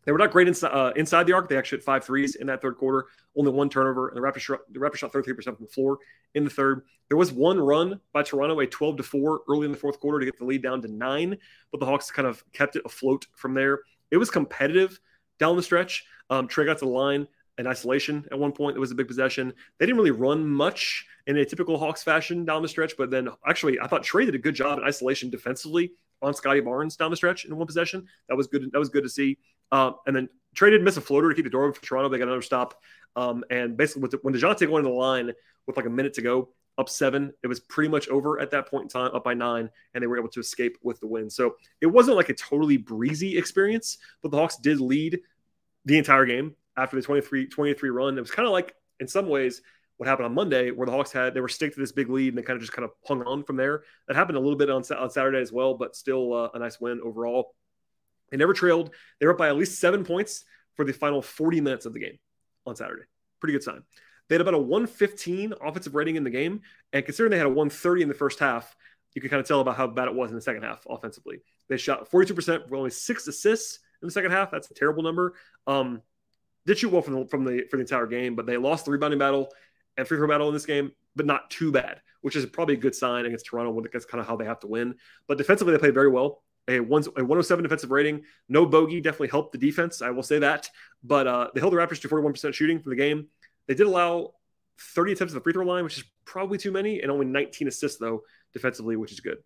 They 0.04 0.12
were 0.12 0.18
not 0.18 0.32
great 0.32 0.48
inside, 0.48 0.68
uh, 0.68 0.92
inside 0.96 1.26
the 1.26 1.32
arc. 1.32 1.48
They 1.48 1.56
actually 1.56 1.78
hit 1.78 1.84
five 1.84 2.04
threes 2.04 2.34
in 2.34 2.46
that 2.48 2.60
third 2.60 2.76
quarter, 2.76 3.06
only 3.36 3.52
one 3.52 3.70
turnover, 3.70 4.08
and 4.08 4.16
the 4.16 4.20
Raptors 4.20 4.40
shot, 4.40 4.60
the 4.70 4.78
Raptors 4.78 4.96
shot 4.96 5.12
33% 5.12 5.44
from 5.44 5.56
the 5.60 5.72
floor 5.72 5.98
in 6.34 6.44
the 6.44 6.50
third. 6.50 6.82
There 7.08 7.16
was 7.16 7.32
one 7.32 7.58
run 7.58 8.00
by 8.12 8.22
Toronto, 8.22 8.60
a 8.60 8.66
12 8.66 8.98
to 8.98 9.02
4 9.02 9.40
early 9.48 9.64
in 9.64 9.72
the 9.72 9.78
fourth 9.78 10.00
quarter 10.00 10.18
to 10.18 10.24
get 10.24 10.38
the 10.38 10.44
lead 10.44 10.62
down 10.62 10.82
to 10.82 10.88
nine, 10.88 11.38
but 11.70 11.80
the 11.80 11.86
Hawks 11.86 12.10
kind 12.10 12.28
of 12.28 12.44
kept 12.52 12.76
it 12.76 12.82
afloat 12.84 13.26
from 13.34 13.54
there. 13.54 13.80
It 14.10 14.18
was 14.18 14.30
competitive 14.30 15.00
down 15.38 15.56
the 15.56 15.62
stretch. 15.62 16.04
Um, 16.30 16.48
Trae 16.48 16.66
got 16.66 16.78
to 16.78 16.84
the 16.84 16.90
line 16.90 17.26
in 17.58 17.66
isolation 17.66 18.26
at 18.30 18.38
one 18.38 18.52
point. 18.52 18.76
It 18.76 18.80
was 18.80 18.90
a 18.90 18.94
big 18.94 19.08
possession. 19.08 19.52
They 19.78 19.86
didn't 19.86 19.98
really 19.98 20.10
run 20.10 20.46
much 20.46 21.06
in 21.26 21.36
a 21.36 21.44
typical 21.44 21.78
Hawks 21.78 22.02
fashion 22.02 22.44
down 22.44 22.62
the 22.62 22.68
stretch, 22.68 22.94
but 22.96 23.10
then 23.10 23.28
actually, 23.46 23.78
I 23.80 23.86
thought 23.86 24.02
Trae 24.02 24.26
did 24.26 24.34
a 24.34 24.38
good 24.38 24.54
job 24.54 24.78
in 24.78 24.84
isolation 24.84 25.30
defensively 25.30 25.92
on 26.22 26.34
Scottie 26.34 26.60
Barnes 26.60 26.96
down 26.96 27.10
the 27.10 27.16
stretch 27.16 27.44
in 27.44 27.56
one 27.56 27.66
possession. 27.66 28.06
That 28.28 28.36
was 28.36 28.46
good. 28.46 28.70
That 28.72 28.78
was 28.78 28.88
good 28.88 29.04
to 29.04 29.08
see. 29.10 29.38
Uh, 29.70 29.92
and 30.06 30.14
then 30.14 30.28
Trae 30.56 30.70
did 30.70 30.82
miss 30.82 30.96
a 30.96 31.00
floater 31.00 31.28
to 31.28 31.34
keep 31.34 31.44
the 31.44 31.50
door 31.50 31.64
open 31.64 31.74
for 31.74 31.86
Toronto. 31.86 32.08
They 32.08 32.18
got 32.18 32.28
another 32.28 32.42
stop. 32.42 32.80
Um, 33.16 33.44
and 33.50 33.76
basically, 33.76 34.02
with 34.02 34.10
the, 34.12 34.18
when 34.22 34.34
DeJounte 34.34 34.68
went 34.68 34.86
in 34.86 34.92
the 34.92 34.96
line 34.96 35.32
with 35.66 35.76
like 35.76 35.86
a 35.86 35.90
minute 35.90 36.14
to 36.14 36.22
go, 36.22 36.50
up 36.76 36.88
seven, 36.88 37.32
it 37.42 37.46
was 37.46 37.60
pretty 37.60 37.88
much 37.88 38.08
over 38.08 38.40
at 38.40 38.50
that 38.50 38.68
point 38.68 38.84
in 38.84 38.88
time, 38.88 39.14
up 39.14 39.22
by 39.22 39.34
nine, 39.34 39.70
and 39.94 40.02
they 40.02 40.06
were 40.06 40.18
able 40.18 40.28
to 40.28 40.40
escape 40.40 40.76
with 40.82 40.98
the 41.00 41.06
win. 41.06 41.30
So 41.30 41.54
it 41.80 41.86
wasn't 41.86 42.16
like 42.16 42.30
a 42.30 42.34
totally 42.34 42.76
breezy 42.76 43.38
experience, 43.38 43.98
but 44.22 44.30
the 44.30 44.38
Hawks 44.38 44.56
did 44.56 44.80
lead 44.80 45.20
the 45.84 45.98
entire 45.98 46.26
game 46.26 46.56
after 46.76 46.96
the 46.96 47.02
23 47.02 47.48
23 47.48 47.90
run. 47.90 48.16
It 48.16 48.20
was 48.20 48.30
kind 48.30 48.46
of 48.46 48.52
like, 48.52 48.74
in 49.00 49.08
some 49.08 49.28
ways, 49.28 49.62
what 49.96 50.08
happened 50.08 50.26
on 50.26 50.34
Monday, 50.34 50.70
where 50.70 50.86
the 50.86 50.92
Hawks 50.92 51.12
had 51.12 51.34
they 51.34 51.40
were 51.40 51.48
stick 51.48 51.74
to 51.74 51.80
this 51.80 51.92
big 51.92 52.10
lead 52.10 52.28
and 52.28 52.38
they 52.38 52.42
kind 52.42 52.56
of 52.56 52.62
just 52.62 52.72
kind 52.72 52.84
of 52.84 52.90
hung 53.06 53.22
on 53.22 53.44
from 53.44 53.56
there. 53.56 53.84
That 54.08 54.16
happened 54.16 54.36
a 54.36 54.40
little 54.40 54.58
bit 54.58 54.70
on, 54.70 54.82
on 54.98 55.10
Saturday 55.10 55.40
as 55.40 55.52
well, 55.52 55.74
but 55.74 55.94
still 55.96 56.32
uh, 56.32 56.48
a 56.54 56.58
nice 56.58 56.80
win 56.80 57.00
overall. 57.04 57.54
They 58.30 58.36
never 58.36 58.52
trailed. 58.52 58.90
They 59.20 59.26
were 59.26 59.32
up 59.32 59.38
by 59.38 59.48
at 59.48 59.56
least 59.56 59.80
seven 59.80 60.04
points 60.04 60.44
for 60.74 60.84
the 60.84 60.92
final 60.92 61.22
40 61.22 61.60
minutes 61.60 61.86
of 61.86 61.92
the 61.92 62.00
game 62.00 62.18
on 62.66 62.74
Saturday. 62.74 63.04
Pretty 63.40 63.52
good 63.52 63.62
sign. 63.62 63.82
They 64.28 64.34
had 64.34 64.40
about 64.40 64.54
a 64.54 64.58
115 64.58 65.54
offensive 65.62 65.94
rating 65.94 66.16
in 66.16 66.24
the 66.24 66.30
game, 66.30 66.62
and 66.92 67.04
considering 67.04 67.30
they 67.30 67.36
had 67.36 67.46
a 67.46 67.50
130 67.50 68.02
in 68.02 68.08
the 68.08 68.14
first 68.14 68.38
half, 68.38 68.74
you 69.14 69.20
can 69.20 69.30
kind 69.30 69.40
of 69.40 69.46
tell 69.46 69.60
about 69.60 69.76
how 69.76 69.86
bad 69.86 70.08
it 70.08 70.14
was 70.14 70.30
in 70.30 70.36
the 70.36 70.42
second 70.42 70.62
half 70.62 70.84
offensively. 70.88 71.38
They 71.68 71.76
shot 71.76 72.10
42% 72.10 72.64
with 72.64 72.72
only 72.72 72.90
six 72.90 73.28
assists 73.28 73.78
in 74.02 74.08
the 74.08 74.12
second 74.12 74.32
half. 74.32 74.50
That's 74.50 74.70
a 74.70 74.74
terrible 74.74 75.02
number. 75.02 75.34
Um, 75.66 76.02
did 76.66 76.78
shoot 76.78 76.90
well 76.90 77.02
from 77.02 77.14
the, 77.14 77.26
from 77.26 77.44
the 77.44 77.64
for 77.70 77.76
the 77.76 77.82
entire 77.82 78.06
game, 78.06 78.34
but 78.34 78.46
they 78.46 78.56
lost 78.56 78.84
the 78.84 78.90
rebounding 78.90 79.18
battle 79.18 79.48
and 79.96 80.06
free 80.06 80.18
throw 80.18 80.28
battle 80.28 80.48
in 80.48 80.54
this 80.54 80.66
game, 80.66 80.92
but 81.14 81.26
not 81.26 81.50
too 81.50 81.70
bad, 81.70 82.00
which 82.22 82.36
is 82.36 82.46
probably 82.46 82.74
a 82.74 82.78
good 82.78 82.94
sign 82.94 83.26
against 83.26 83.46
Toronto. 83.46 83.82
That's 83.92 84.04
kind 84.04 84.20
of 84.20 84.26
how 84.26 84.36
they 84.36 84.44
have 84.44 84.60
to 84.60 84.66
win. 84.66 84.94
But 85.28 85.38
defensively, 85.38 85.72
they 85.72 85.78
played 85.78 85.94
very 85.94 86.08
well. 86.08 86.42
A, 86.66 86.80
one, 86.80 87.02
a 87.16 87.20
107 87.20 87.62
defensive 87.62 87.90
rating. 87.90 88.22
No 88.48 88.64
bogey 88.64 89.00
definitely 89.00 89.28
helped 89.28 89.52
the 89.52 89.58
defense. 89.58 90.00
I 90.00 90.10
will 90.10 90.22
say 90.22 90.38
that. 90.38 90.70
But 91.02 91.26
uh, 91.26 91.48
they 91.54 91.60
held 91.60 91.74
the 91.74 91.76
Raptors 91.76 92.00
to 92.00 92.08
41% 92.08 92.54
shooting 92.54 92.80
for 92.80 92.88
the 92.88 92.96
game. 92.96 93.28
They 93.68 93.74
did 93.74 93.86
allow 93.86 94.32
30 94.80 95.12
attempts 95.12 95.34
at 95.34 95.36
the 95.36 95.42
free 95.42 95.52
throw 95.52 95.64
line, 95.64 95.84
which 95.84 95.98
is 95.98 96.04
probably 96.24 96.56
too 96.56 96.72
many, 96.72 97.00
and 97.00 97.10
only 97.10 97.26
19 97.26 97.68
assists, 97.68 97.98
though, 97.98 98.22
defensively, 98.54 98.96
which 98.96 99.12
is 99.12 99.20
good. 99.20 99.38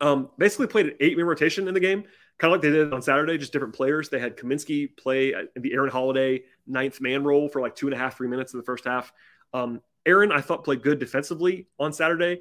Um, 0.00 0.30
basically 0.38 0.66
played 0.66 0.86
an 0.86 0.96
eight 1.00 1.16
man 1.16 1.26
rotation 1.26 1.68
in 1.68 1.74
the 1.74 1.80
game, 1.80 2.04
kind 2.38 2.52
of 2.52 2.56
like 2.56 2.62
they 2.62 2.70
did 2.70 2.92
on 2.92 3.02
Saturday, 3.02 3.38
just 3.38 3.52
different 3.52 3.74
players. 3.74 4.08
They 4.08 4.18
had 4.18 4.36
Kaminsky 4.36 4.96
play 4.96 5.32
in 5.32 5.62
the 5.62 5.72
Aaron 5.72 5.90
Holiday 5.90 6.42
ninth 6.66 7.00
man 7.00 7.24
role 7.24 7.48
for 7.48 7.60
like 7.60 7.76
two 7.76 7.86
and 7.86 7.94
a 7.94 7.98
half, 7.98 8.16
three 8.16 8.28
minutes 8.28 8.52
in 8.52 8.58
the 8.58 8.64
first 8.64 8.84
half. 8.84 9.12
Um, 9.52 9.80
Aaron, 10.06 10.32
I 10.32 10.40
thought, 10.40 10.64
played 10.64 10.82
good 10.82 10.98
defensively 10.98 11.68
on 11.78 11.92
Saturday. 11.92 12.40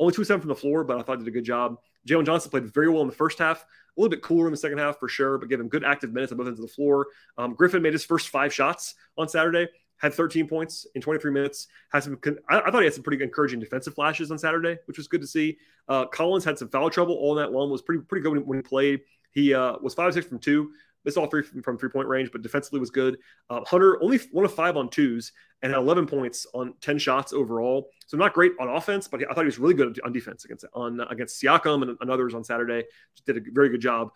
Only 0.00 0.14
two 0.14 0.24
seven 0.24 0.40
from 0.40 0.48
the 0.48 0.56
floor, 0.56 0.82
but 0.82 0.98
I 0.98 1.02
thought 1.02 1.18
did 1.18 1.28
a 1.28 1.30
good 1.30 1.44
job. 1.44 1.78
Jalen 2.08 2.26
Johnson 2.26 2.50
played 2.50 2.72
very 2.72 2.88
well 2.88 3.02
in 3.02 3.08
the 3.08 3.14
first 3.14 3.38
half, 3.38 3.62
a 3.62 4.00
little 4.00 4.10
bit 4.10 4.22
cooler 4.22 4.46
in 4.46 4.50
the 4.50 4.56
second 4.56 4.78
half 4.78 4.98
for 4.98 5.08
sure, 5.08 5.38
but 5.38 5.48
gave 5.48 5.60
him 5.60 5.68
good 5.68 5.84
active 5.84 6.12
minutes 6.12 6.32
on 6.32 6.38
both 6.38 6.48
ends 6.48 6.58
of 6.58 6.66
the 6.66 6.72
floor. 6.72 7.06
Um, 7.38 7.54
Griffin 7.54 7.82
made 7.82 7.92
his 7.92 8.04
first 8.04 8.28
five 8.28 8.52
shots 8.52 8.94
on 9.16 9.28
Saturday, 9.28 9.68
had 9.98 10.12
13 10.12 10.48
points 10.48 10.86
in 10.94 11.00
23 11.00 11.30
minutes. 11.30 11.68
Had 11.92 12.02
some, 12.02 12.18
I, 12.50 12.60
I 12.60 12.70
thought 12.70 12.80
he 12.80 12.84
had 12.84 12.94
some 12.94 13.04
pretty 13.04 13.22
encouraging 13.22 13.60
defensive 13.60 13.94
flashes 13.94 14.30
on 14.30 14.38
Saturday, 14.38 14.78
which 14.86 14.98
was 14.98 15.06
good 15.06 15.20
to 15.20 15.26
see. 15.26 15.56
Uh, 15.88 16.06
Collins 16.06 16.44
had 16.44 16.58
some 16.58 16.68
foul 16.68 16.90
trouble 16.90 17.14
all 17.14 17.34
night 17.34 17.52
long. 17.52 17.70
Was 17.70 17.82
pretty 17.82 18.02
pretty 18.02 18.22
good 18.22 18.32
when, 18.32 18.46
when 18.46 18.58
he 18.58 18.62
played. 18.62 19.00
He 19.34 19.52
uh, 19.52 19.74
was 19.82 19.94
five 19.94 20.14
six 20.14 20.26
from 20.26 20.38
two, 20.38 20.70
Missed 21.04 21.18
all 21.18 21.26
three 21.26 21.42
from 21.42 21.76
three 21.76 21.90
point 21.90 22.08
range, 22.08 22.32
but 22.32 22.40
defensively 22.40 22.80
was 22.80 22.90
good. 22.90 23.18
Uh, 23.50 23.60
Hunter 23.66 24.02
only 24.02 24.18
one 24.32 24.44
of 24.44 24.54
five 24.54 24.76
on 24.76 24.88
twos 24.88 25.32
and 25.62 25.72
had 25.72 25.78
11 25.78 26.06
points 26.06 26.46
on 26.54 26.74
10 26.80 26.98
shots 26.98 27.32
overall. 27.32 27.90
So 28.06 28.16
not 28.16 28.32
great 28.32 28.52
on 28.58 28.68
offense, 28.68 29.06
but 29.06 29.20
I 29.22 29.34
thought 29.34 29.42
he 29.42 29.46
was 29.46 29.58
really 29.58 29.74
good 29.74 30.00
on 30.02 30.12
defense 30.12 30.44
against 30.46 30.64
on 30.72 31.00
against 31.10 31.42
Siakam 31.42 31.82
and, 31.82 31.96
and 32.00 32.10
others 32.10 32.34
on 32.34 32.42
Saturday. 32.42 32.84
Just 33.14 33.26
did 33.26 33.36
a 33.36 33.40
very 33.52 33.68
good 33.68 33.82
job 33.82 34.10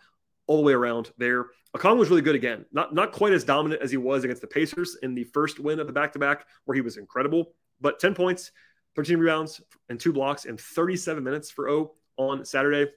all 0.47 0.57
the 0.57 0.63
way 0.63 0.73
around 0.73 1.11
there. 1.17 1.47
Okongwu 1.77 1.99
was 1.99 2.09
really 2.09 2.23
good 2.23 2.35
again. 2.35 2.65
Not 2.71 2.93
not 2.93 3.11
quite 3.11 3.33
as 3.33 3.43
dominant 3.43 3.83
as 3.83 3.91
he 3.91 3.97
was 3.97 4.23
against 4.23 4.41
the 4.41 4.47
Pacers 4.47 4.97
in 5.03 5.13
the 5.13 5.25
first 5.25 5.59
win 5.59 5.79
of 5.79 5.85
the 5.85 5.93
back 5.93 6.13
to 6.13 6.19
back, 6.19 6.47
where 6.65 6.73
he 6.73 6.81
was 6.81 6.97
incredible. 6.97 7.53
But 7.79 7.99
10 7.99 8.15
points, 8.15 8.51
13 8.95 9.19
rebounds, 9.19 9.61
and 9.89 9.99
two 9.99 10.11
blocks 10.11 10.45
in 10.45 10.57
37 10.57 11.23
minutes 11.23 11.51
for 11.51 11.69
O 11.69 11.93
on 12.17 12.45
Saturday. 12.45 12.91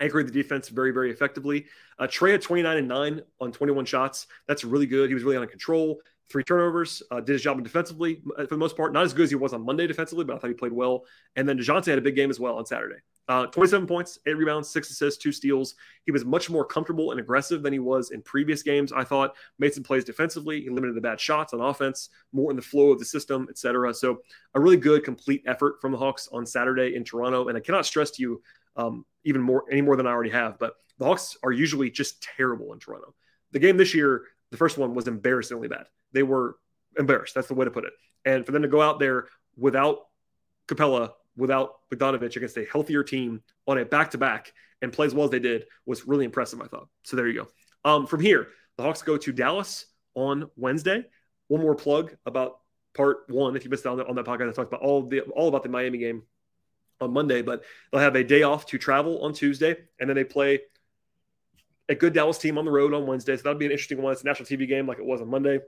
Anchored 0.00 0.28
the 0.28 0.32
defense 0.32 0.68
very, 0.68 0.90
very 0.90 1.10
effectively. 1.10 1.66
Uh, 1.98 2.06
Trae 2.06 2.32
had 2.32 2.42
29 2.42 2.76
and 2.76 2.88
9 2.88 3.22
on 3.40 3.52
21 3.52 3.84
shots. 3.86 4.26
That's 4.46 4.64
really 4.64 4.86
good. 4.86 5.08
He 5.08 5.14
was 5.14 5.24
really 5.24 5.38
on 5.38 5.46
control. 5.46 6.00
Three 6.28 6.42
turnovers, 6.42 7.02
uh, 7.10 7.20
did 7.20 7.34
his 7.34 7.42
job 7.42 7.62
defensively 7.62 8.20
uh, 8.36 8.42
for 8.42 8.54
the 8.54 8.58
most 8.58 8.76
part. 8.76 8.92
Not 8.92 9.04
as 9.04 9.14
good 9.14 9.24
as 9.24 9.30
he 9.30 9.36
was 9.36 9.52
on 9.52 9.64
Monday 9.64 9.86
defensively, 9.86 10.24
but 10.24 10.36
I 10.36 10.38
thought 10.38 10.48
he 10.48 10.54
played 10.54 10.72
well. 10.72 11.04
And 11.36 11.48
then 11.48 11.56
DeJounte 11.56 11.86
had 11.86 11.98
a 11.98 12.02
big 12.02 12.16
game 12.16 12.30
as 12.30 12.40
well 12.40 12.56
on 12.56 12.66
Saturday. 12.66 12.96
Uh, 13.28 13.46
27 13.46 13.88
points, 13.88 14.20
eight 14.26 14.36
rebounds, 14.36 14.68
six 14.68 14.88
assists, 14.90 15.20
two 15.20 15.32
steals. 15.32 15.74
He 16.04 16.12
was 16.12 16.24
much 16.24 16.48
more 16.48 16.64
comfortable 16.64 17.10
and 17.10 17.18
aggressive 17.18 17.62
than 17.62 17.72
he 17.72 17.80
was 17.80 18.12
in 18.12 18.22
previous 18.22 18.62
games. 18.62 18.92
I 18.92 19.02
thought 19.02 19.34
made 19.58 19.74
some 19.74 19.82
plays 19.82 20.04
defensively. 20.04 20.60
He 20.60 20.70
limited 20.70 20.94
the 20.94 21.00
bad 21.00 21.20
shots 21.20 21.52
on 21.52 21.60
offense, 21.60 22.10
more 22.32 22.50
in 22.50 22.56
the 22.56 22.62
flow 22.62 22.92
of 22.92 23.00
the 23.00 23.04
system, 23.04 23.48
etc. 23.50 23.92
So 23.94 24.18
a 24.54 24.60
really 24.60 24.76
good, 24.76 25.02
complete 25.02 25.42
effort 25.46 25.80
from 25.80 25.90
the 25.90 25.98
Hawks 25.98 26.28
on 26.32 26.46
Saturday 26.46 26.94
in 26.94 27.02
Toronto. 27.02 27.48
And 27.48 27.58
I 27.58 27.60
cannot 27.60 27.84
stress 27.84 28.12
to 28.12 28.22
you 28.22 28.42
um, 28.76 29.04
even 29.26 29.42
more, 29.42 29.64
any 29.70 29.82
more 29.82 29.96
than 29.96 30.06
I 30.06 30.10
already 30.10 30.30
have. 30.30 30.58
But 30.58 30.74
the 30.98 31.04
Hawks 31.04 31.36
are 31.42 31.52
usually 31.52 31.90
just 31.90 32.22
terrible 32.22 32.72
in 32.72 32.78
Toronto. 32.78 33.14
The 33.52 33.58
game 33.58 33.76
this 33.76 33.94
year, 33.94 34.22
the 34.50 34.56
first 34.56 34.78
one 34.78 34.94
was 34.94 35.08
embarrassingly 35.08 35.68
bad. 35.68 35.86
They 36.12 36.22
were 36.22 36.56
embarrassed. 36.98 37.34
That's 37.34 37.48
the 37.48 37.54
way 37.54 37.64
to 37.64 37.70
put 37.70 37.84
it. 37.84 37.92
And 38.24 38.46
for 38.46 38.52
them 38.52 38.62
to 38.62 38.68
go 38.68 38.80
out 38.80 38.98
there 38.98 39.26
without 39.56 39.98
Capela, 40.68 41.10
without 41.36 41.74
Bogdanovich 41.92 42.36
against 42.36 42.56
a 42.56 42.64
healthier 42.64 43.02
team 43.02 43.42
on 43.66 43.78
a 43.78 43.84
back 43.84 44.12
to 44.12 44.18
back 44.18 44.52
and 44.80 44.92
play 44.92 45.06
as 45.06 45.14
well 45.14 45.24
as 45.24 45.30
they 45.30 45.38
did 45.38 45.64
was 45.84 46.06
really 46.06 46.24
impressive, 46.24 46.60
I 46.60 46.66
thought. 46.66 46.88
So 47.02 47.16
there 47.16 47.28
you 47.28 47.42
go. 47.42 47.48
Um, 47.84 48.06
from 48.06 48.20
here, 48.20 48.48
the 48.76 48.82
Hawks 48.82 49.02
go 49.02 49.16
to 49.16 49.32
Dallas 49.32 49.86
on 50.14 50.50
Wednesday. 50.56 51.04
One 51.48 51.60
more 51.60 51.74
plug 51.74 52.16
about 52.24 52.58
part 52.94 53.18
one. 53.28 53.56
If 53.56 53.64
you 53.64 53.70
missed 53.70 53.86
out 53.86 54.00
on, 54.00 54.06
on 54.06 54.14
that 54.16 54.24
podcast, 54.24 54.48
I 54.48 54.52
talked 54.52 54.72
about 54.72 54.82
all 54.82 55.02
the 55.02 55.20
all 55.20 55.48
about 55.48 55.62
the 55.62 55.68
Miami 55.68 55.98
game 55.98 56.22
on 57.00 57.12
Monday, 57.12 57.42
but 57.42 57.64
they'll 57.90 58.00
have 58.00 58.16
a 58.16 58.24
day 58.24 58.42
off 58.42 58.66
to 58.66 58.78
travel 58.78 59.22
on 59.22 59.32
Tuesday, 59.32 59.76
and 60.00 60.08
then 60.08 60.16
they 60.16 60.24
play 60.24 60.60
a 61.88 61.94
good 61.94 62.12
Dallas 62.12 62.38
team 62.38 62.58
on 62.58 62.64
the 62.64 62.70
road 62.70 62.94
on 62.94 63.06
Wednesday. 63.06 63.36
So 63.36 63.42
that'll 63.44 63.58
be 63.58 63.66
an 63.66 63.72
interesting 63.72 64.02
one. 64.02 64.12
It's 64.12 64.22
a 64.22 64.26
national 64.26 64.46
TV 64.46 64.66
game 64.66 64.86
like 64.86 64.98
it 64.98 65.04
was 65.04 65.20
on 65.20 65.28
Monday. 65.28 65.60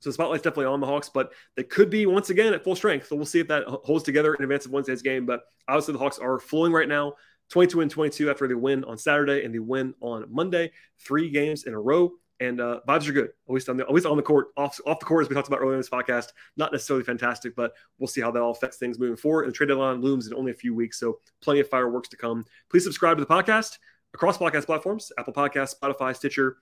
So 0.00 0.08
the 0.08 0.14
spotlight's 0.14 0.42
definitely 0.42 0.66
on 0.66 0.80
the 0.80 0.86
Hawks, 0.86 1.10
but 1.10 1.32
they 1.56 1.62
could 1.62 1.90
be 1.90 2.06
once 2.06 2.30
again 2.30 2.54
at 2.54 2.64
full 2.64 2.74
strength. 2.74 3.08
So 3.08 3.16
we'll 3.16 3.26
see 3.26 3.40
if 3.40 3.48
that 3.48 3.64
holds 3.64 4.02
together 4.02 4.34
in 4.34 4.42
advance 4.42 4.64
of 4.64 4.72
Wednesday's 4.72 5.02
game. 5.02 5.26
But 5.26 5.42
obviously, 5.68 5.92
the 5.92 5.98
Hawks 5.98 6.18
are 6.18 6.38
flowing 6.38 6.72
right 6.72 6.88
now 6.88 7.14
22 7.50 7.82
and 7.82 7.90
22 7.90 8.30
after 8.30 8.48
they 8.48 8.54
win 8.54 8.84
on 8.84 8.96
Saturday 8.96 9.44
and 9.44 9.54
they 9.54 9.58
win 9.58 9.94
on 10.00 10.24
Monday, 10.30 10.72
three 10.98 11.30
games 11.30 11.64
in 11.64 11.74
a 11.74 11.80
row. 11.80 12.12
And 12.40 12.60
uh, 12.60 12.80
vibes 12.88 13.06
are 13.06 13.12
good, 13.12 13.26
at 13.26 13.52
least 13.52 13.68
on 13.68 13.76
the 13.76 13.84
at 13.84 13.92
least 13.92 14.06
on 14.06 14.16
the 14.16 14.22
court, 14.22 14.48
off 14.56 14.80
off 14.86 14.98
the 14.98 15.04
court 15.04 15.24
as 15.24 15.28
we 15.28 15.34
talked 15.34 15.48
about 15.48 15.60
earlier 15.60 15.74
in 15.74 15.78
this 15.78 15.90
podcast. 15.90 16.28
Not 16.56 16.72
necessarily 16.72 17.04
fantastic, 17.04 17.54
but 17.54 17.72
we'll 17.98 18.08
see 18.08 18.22
how 18.22 18.30
that 18.30 18.40
all 18.40 18.50
affects 18.50 18.78
things 18.78 18.98
moving 18.98 19.16
forward. 19.16 19.42
And 19.42 19.52
the 19.52 19.56
trade 19.56 19.68
deadline 19.68 20.00
looms 20.00 20.26
in 20.26 20.34
only 20.34 20.50
a 20.50 20.54
few 20.54 20.74
weeks, 20.74 20.98
so 20.98 21.18
plenty 21.42 21.60
of 21.60 21.68
fireworks 21.68 22.08
to 22.08 22.16
come. 22.16 22.46
Please 22.70 22.84
subscribe 22.84 23.18
to 23.18 23.24
the 23.24 23.30
podcast 23.30 23.78
across 24.14 24.38
podcast 24.38 24.64
platforms: 24.64 25.12
Apple 25.18 25.34
Podcasts, 25.34 25.74
Spotify, 25.78 26.16
Stitcher, 26.16 26.56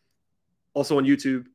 also 0.74 0.98
on 0.98 1.04
YouTube. 1.04 1.46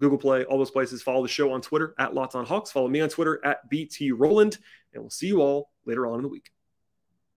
Google 0.00 0.18
Play, 0.18 0.44
all 0.44 0.58
those 0.58 0.70
places. 0.70 1.00
Follow 1.00 1.22
the 1.22 1.28
show 1.28 1.52
on 1.52 1.62
Twitter 1.62 1.94
at 1.96 2.12
Locked 2.12 2.34
On 2.34 2.44
Hawks. 2.44 2.72
Follow 2.72 2.88
me 2.88 3.00
on 3.00 3.08
Twitter 3.08 3.40
at 3.44 3.68
BT 3.70 4.10
Rowland, 4.10 4.58
and 4.92 5.02
we'll 5.02 5.10
see 5.10 5.28
you 5.28 5.40
all 5.40 5.70
later 5.86 6.08
on 6.08 6.16
in 6.16 6.22
the 6.22 6.28
week. 6.28 6.50